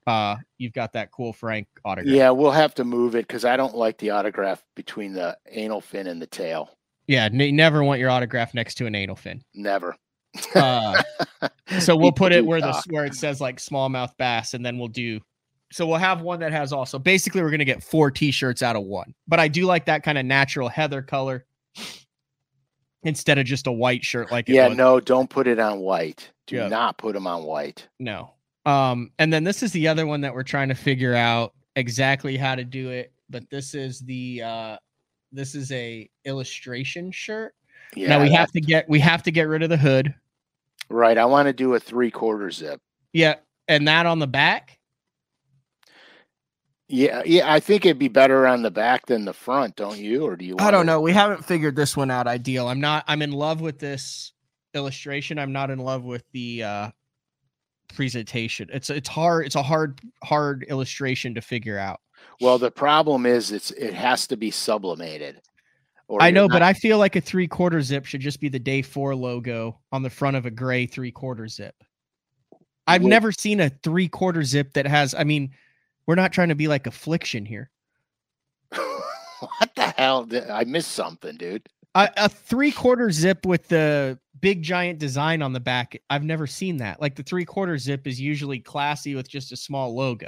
[0.07, 2.14] uh you've got that cool Frank autograph.
[2.14, 5.82] Yeah, we'll have to move it because I don't like the autograph between the anal
[5.82, 6.70] fin and the tail.
[7.07, 9.41] Yeah, n- you never want your autograph next to an anal fin.
[9.53, 9.95] Never.
[10.56, 11.02] Uh,
[11.80, 14.88] so we'll put it where the where it says like smallmouth bass, and then we'll
[14.88, 15.20] do.
[15.72, 16.99] So we'll have one that has also.
[16.99, 19.14] Basically, we're gonna get four T-shirts out of one.
[19.28, 21.45] But I do like that kind of natural heather color
[23.03, 24.78] instead of just a white shirt like Yeah, was.
[24.78, 26.32] no, don't put it on white.
[26.48, 26.68] Do Yeah.
[26.68, 27.88] not put them on white.
[27.99, 28.32] No.
[28.66, 32.36] Um, and then this is the other one that we're trying to figure out exactly
[32.36, 33.14] how to do it.
[33.30, 34.78] But this is the uh
[35.32, 37.53] this is a illustration shirt.
[37.95, 40.14] Yeah, now we have to get we have to get rid of the hood.
[40.90, 41.18] Right.
[41.18, 42.80] I want to do a three quarter zip.
[43.14, 43.36] Yeah,
[43.68, 44.78] and that on the back.
[46.88, 50.24] Yeah, yeah, I think it'd be better on the back than the front, don't you?
[50.26, 50.56] Or do you?
[50.60, 51.02] I don't wanna- know.
[51.02, 52.68] We haven't figured this one out ideal.
[52.68, 54.34] I'm not I'm in love with this
[54.76, 55.40] illustration.
[55.40, 56.91] I'm not in love with the uh
[57.94, 58.70] presentation.
[58.72, 62.02] It's it's hard it's a hard hard illustration to figure out.
[62.40, 65.41] Well, the problem is it's it has to be sublimated.
[66.19, 68.82] I know, but I feel like a three quarter zip should just be the day
[68.82, 71.76] four logo on the front of a gray three quarter zip.
[72.88, 75.52] I've never seen a three quarter zip that has, I mean,
[76.06, 77.72] we're not trying to be like affliction here.
[78.69, 80.26] what the hell?
[80.26, 81.68] Did- I missed something, dude.
[81.95, 85.99] A, a three quarter zip with the big giant design on the back.
[86.10, 87.02] I've never seen that.
[87.02, 90.27] Like the three quarter zip is usually classy with just a small logo.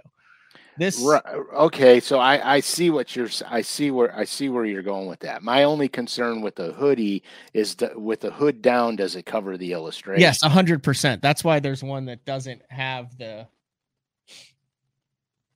[0.78, 1.24] This, Right.
[1.26, 5.08] Okay, so I I see what you're I see where I see where you're going
[5.08, 5.41] with that.
[5.41, 7.24] My only concern with the hoodie
[7.54, 8.95] is the, with the hood down.
[8.95, 10.22] Does it cover the illustration?
[10.22, 11.22] yes, a hundred percent.
[11.22, 13.48] That's why there's one that doesn't have the.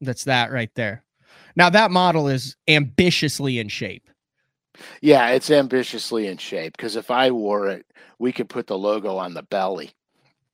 [0.02, 1.04] That's that right there.
[1.56, 4.10] Now that model is ambitiously in shape.
[5.02, 7.86] Yeah, it's ambitiously in shape because if I wore it,
[8.18, 9.92] we could put the logo on the belly.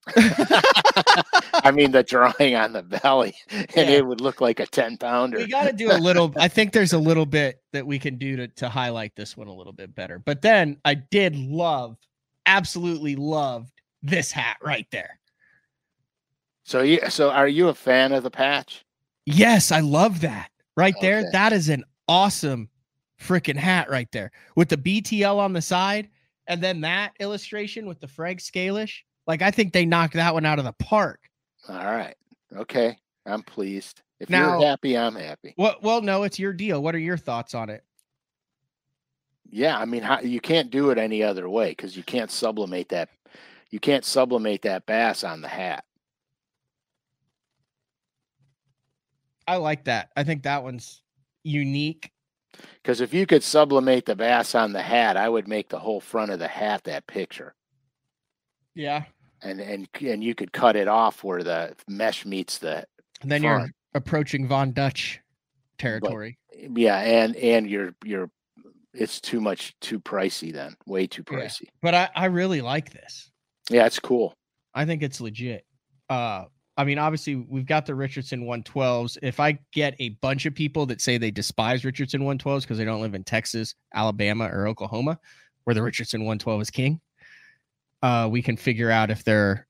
[1.63, 3.89] I mean, the drawing on the belly, and Yeah.
[3.89, 5.37] it would look like a 10 pounder.
[5.37, 8.17] we got to do a little i think there's a little bit that we can
[8.17, 11.97] do to, to highlight this one a little bit better but then i did love
[12.45, 13.71] absolutely loved
[14.01, 15.19] this hat right there
[16.63, 18.83] So, yeah, so are you a fan of the patch?
[19.25, 22.69] yes i love that right there that is an awesome
[23.19, 26.07] freaking hat right there with the btl on the side
[26.47, 30.45] and then that illustration with the frank scalish like i think they knocked that one
[30.45, 31.26] out of the park
[31.69, 32.15] All right.
[32.55, 32.97] Okay.
[33.25, 34.01] I'm pleased.
[34.19, 35.53] If Now- you're happy, I'm happy.
[35.57, 37.83] well, well no it's your deal what are your thoughts on it
[39.49, 42.89] Yeah, I mean, how, you can't do it any other way because you can't sublimate
[42.89, 43.09] that.
[43.69, 45.83] You can't sublimate that bass on the hat.
[49.47, 51.01] i like that i think that one's
[51.43, 52.11] unique
[52.81, 56.01] Because if you could sublimate the bass on the hat, I would make the whole
[56.01, 57.53] front of the hat that picture,
[58.73, 59.03] yeah
[59.41, 62.85] and and and you could cut it off where the mesh meets the
[63.21, 65.19] And then you're approaching Von Dutch
[65.77, 66.37] territory.
[66.53, 68.29] yeah, and and you're you're
[68.93, 71.37] it's too much too pricey then, way too Yeah.
[71.37, 71.67] pricey.
[71.81, 73.29] But I, I really like this.
[73.69, 74.33] Yeah, it's cool.
[74.73, 75.65] I think it's legit.
[76.09, 76.45] Uh
[76.79, 79.17] I mean, obviously we've got the Richardson 112s.
[79.23, 82.85] If I get a bunch of people that say they despise Richardson 112s because they
[82.85, 85.19] don't live in Texas, Alabama, or Oklahoma,
[85.63, 87.01] where the Richardson 112 is king,
[88.01, 89.67] uh, we can figure out if there,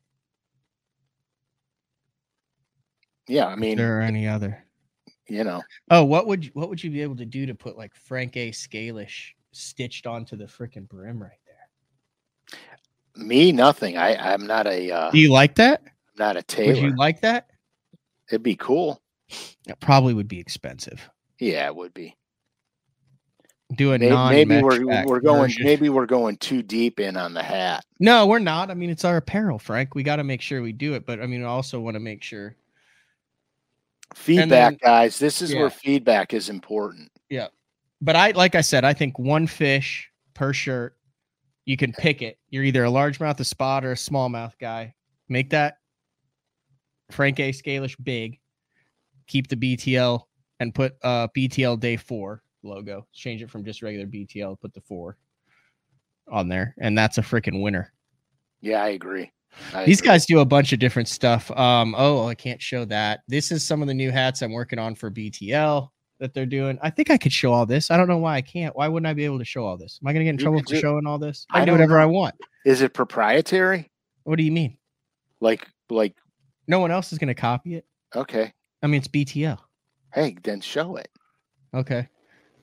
[3.28, 4.64] Yeah, I mean, there are any other.
[5.28, 7.78] you know, Oh, what would you, what would you be able to do to put
[7.78, 8.52] like Frank A.
[8.52, 11.54] Scalish stitched onto the freaking brim right there?
[13.26, 13.98] me nothing.
[13.98, 15.82] I I'm not a uh, Do you like that?
[15.84, 17.48] I'm not a tailor Would you like that?
[18.30, 19.02] It'd be cool.
[19.68, 21.10] It probably would be expensive.
[21.40, 22.16] Yeah, it would be.
[23.76, 27.44] Do a non Maybe we're we're going maybe we're going too deep in on the
[27.44, 27.84] hat.
[28.00, 28.72] No, we're not.
[28.72, 29.94] I mean, it's our apparel, Frank.
[29.94, 32.00] We got to make sure we do it, but I mean, I also want to
[32.00, 32.56] make sure.
[34.16, 35.20] Feedback, then- guys.
[35.20, 35.60] This is yeah.
[35.60, 37.12] where feedback is important.
[37.30, 37.48] Yeah.
[38.00, 40.96] But I, like I said, I think one fish per shirt.
[41.66, 42.38] You can pick it.
[42.50, 44.94] You're either a largemouth, a spot, or a smallmouth guy.
[45.28, 45.80] Make that
[47.12, 47.52] Frank A.
[47.52, 48.40] Scalish big.
[49.28, 50.22] Keep the BTL
[50.62, 53.08] and put uh BTL day four logo.
[53.14, 54.60] Change it from just regular BTL.
[54.60, 55.18] Put the four
[56.30, 57.92] on there, and that's a freaking winner.
[58.62, 59.32] Yeah, I agree.
[59.74, 60.08] I These agree.
[60.10, 61.50] guys do a bunch of different stuff.
[61.52, 63.22] Um, oh, I can't show that.
[63.28, 65.90] This is some of the new hats I'm working on for BTL
[66.20, 66.78] that they're doing.
[66.82, 67.90] I think I could show all this.
[67.92, 68.76] I don't know why I can't.
[68.76, 70.00] Why wouldn't I be able to show all this?
[70.02, 71.46] Am I going to get in trouble for showing all this?
[71.52, 72.36] I I can do whatever I want.
[72.66, 73.90] Is it proprietary?
[74.24, 74.78] What do you mean?
[75.40, 76.16] Like like
[76.68, 77.86] No one else is going to copy it.
[78.16, 78.52] okay.
[78.84, 79.58] I mean, it's BTL.
[80.14, 81.08] Hey, then show it.
[81.74, 82.08] Okay.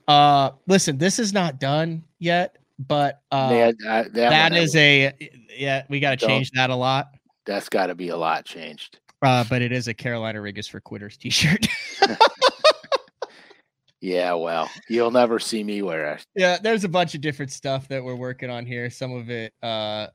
[0.07, 4.75] Uh, listen, this is not done yet, but uh, Yeah, that, that, that I is
[4.75, 5.11] a
[5.57, 5.83] yeah.
[5.89, 7.09] We got to change that a lot.
[7.45, 8.99] that's got to be a lot changed.
[9.21, 11.67] Uh, but it is a Carolina Riggers for Quitters T-shirt.
[14.01, 16.25] Yeah, well, you'll never see me wear it.
[16.35, 19.51] yeah there's a bunch of different stuff that we're working on here some of it
[19.63, 20.07] uh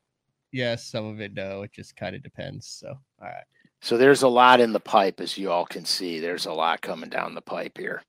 [0.52, 3.42] yes some of it no it just kind of depends so all right
[3.80, 6.20] So there's a lot in the pipe, as you all can see.
[6.20, 8.02] There's a lot coming down the pipe here.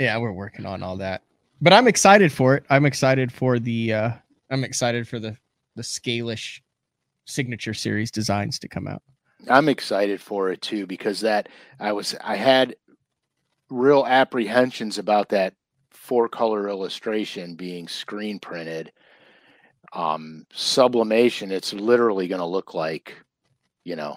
[0.00, 1.22] yeah we're working on all that
[1.60, 4.10] but i'm excited for it i'm excited for the uh
[4.50, 5.36] i'm excited for the
[5.76, 6.60] the scalish
[7.26, 9.02] signature series designs to come out
[9.48, 11.48] I'm excited for it too because that
[11.78, 12.74] I was I had
[13.70, 15.54] real apprehensions about that
[15.90, 18.92] four color illustration being screen printed.
[19.92, 23.14] Um, sublimation, it's literally going to look like,
[23.84, 24.16] you know,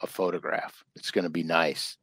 [0.00, 0.82] a photograph.
[0.96, 1.96] It's going to be nice.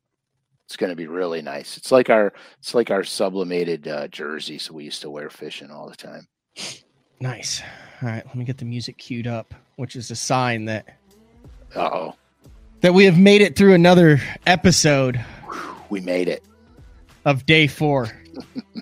[0.70, 1.78] It's going to be really nice.
[1.78, 5.90] It's like our it's like our sublimated uh, jerseys we used to wear fishing all
[5.90, 6.28] the time.
[7.20, 7.64] Nice.
[8.04, 11.00] All right, let me get the music queued up, which is a sign that
[11.76, 12.14] oh,
[12.82, 15.20] that we have made it through another episode
[15.90, 16.44] we made it.
[17.26, 18.08] of day four.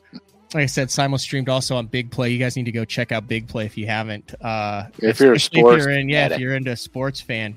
[0.53, 2.31] like I said, simul streamed also on Big Play.
[2.31, 4.35] You guys need to go check out Big Play if you haven't.
[4.41, 7.55] Uh, If you're a sports if you're in, yeah, if you're into sports fan.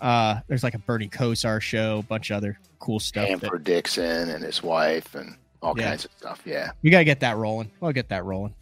[0.00, 3.40] Uh, there's like a Bernie Kosar show, a bunch of other cool stuff.
[3.40, 5.88] that- Dixon and his wife and all Yeah.
[5.90, 6.42] kinds of stuff.
[6.44, 6.70] Yeah.
[6.82, 7.70] We gotta get that rolling.
[7.80, 8.54] We'll get that rolling.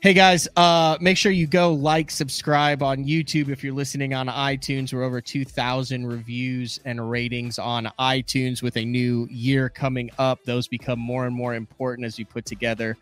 [0.00, 4.26] Hey guys, uh, make sure you go like, subscribe on YouTube if you're listening on
[4.28, 4.92] iTunes.
[4.92, 10.42] We're over 2,000 reviews and ratings on iTunes with a new year coming up.
[10.44, 12.96] Those become more and more important as we put together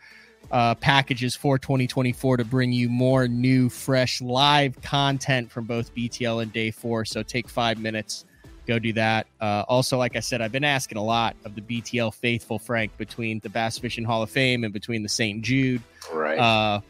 [0.51, 6.43] uh, packages for 2024 to bring you more new, fresh live content from both BTL
[6.43, 7.05] and Day 4.
[7.05, 8.25] So take five minutes,
[8.67, 9.27] go do that.
[9.41, 12.97] Uh, also, like I said, I've been asking a lot of the BTL faithful, Frank,
[12.97, 15.43] between the Bass Fishing Hall of Fame and between the St.
[15.43, 15.83] Jude.
[16.13, 16.39] Right.
[16.39, 16.81] Uh,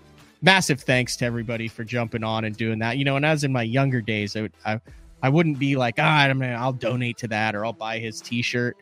[0.42, 2.98] massive thanks to everybody for jumping on and doing that.
[2.98, 4.80] You know, and as in my younger days, I would, I,
[5.22, 8.20] I wouldn't be like, ah, I'm gonna, I'll donate to that or I'll buy his
[8.20, 8.76] T-shirt.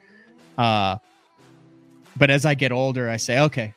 [0.59, 0.99] Uh,
[2.17, 3.75] but as I get older, I say, okay,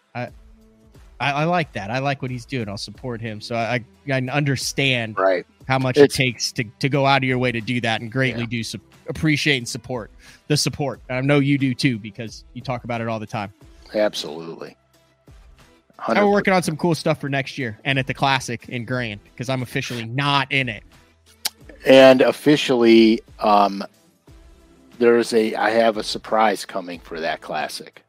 [1.20, 1.90] I, I, I like that.
[1.92, 2.68] I like what he's doing.
[2.70, 3.42] I'll support him.
[3.42, 5.46] So I, I understand right.
[5.68, 8.02] how much It's- it takes to, to go out of your way to do that
[8.02, 10.12] and greatly do su- appreciate and support
[10.48, 11.02] the support.
[11.10, 13.54] And I know you do too because you talk about it all the time.
[13.94, 14.76] Absolutely.
[16.08, 18.86] And we're working on some cool stuff for next year and at the classic in
[18.86, 20.84] Grand because I'm officially not in it.
[21.86, 23.84] And officially, um,
[25.00, 28.04] there's a I have a surprise coming for that classic,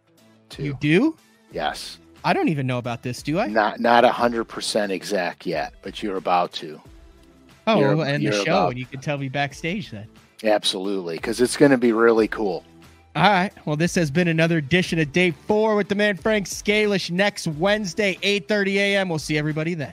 [0.48, 0.64] too.
[0.64, 1.16] You do?
[1.52, 3.46] yes, I don't even know about this, do I?
[3.46, 6.80] not not a hundred percent exact yet, but you're about to.
[7.66, 10.06] oh, you're- and the show, about- and you can tell me backstage then.
[10.44, 12.64] Absolutely, because it's going to be really cool.
[13.16, 13.50] All right.
[13.64, 17.10] Well, this has been another edition of Day Four with the man Frank Scalish.
[17.10, 19.08] Next Wednesday, 8:30 a.m.
[19.08, 19.92] We'll see everybody then.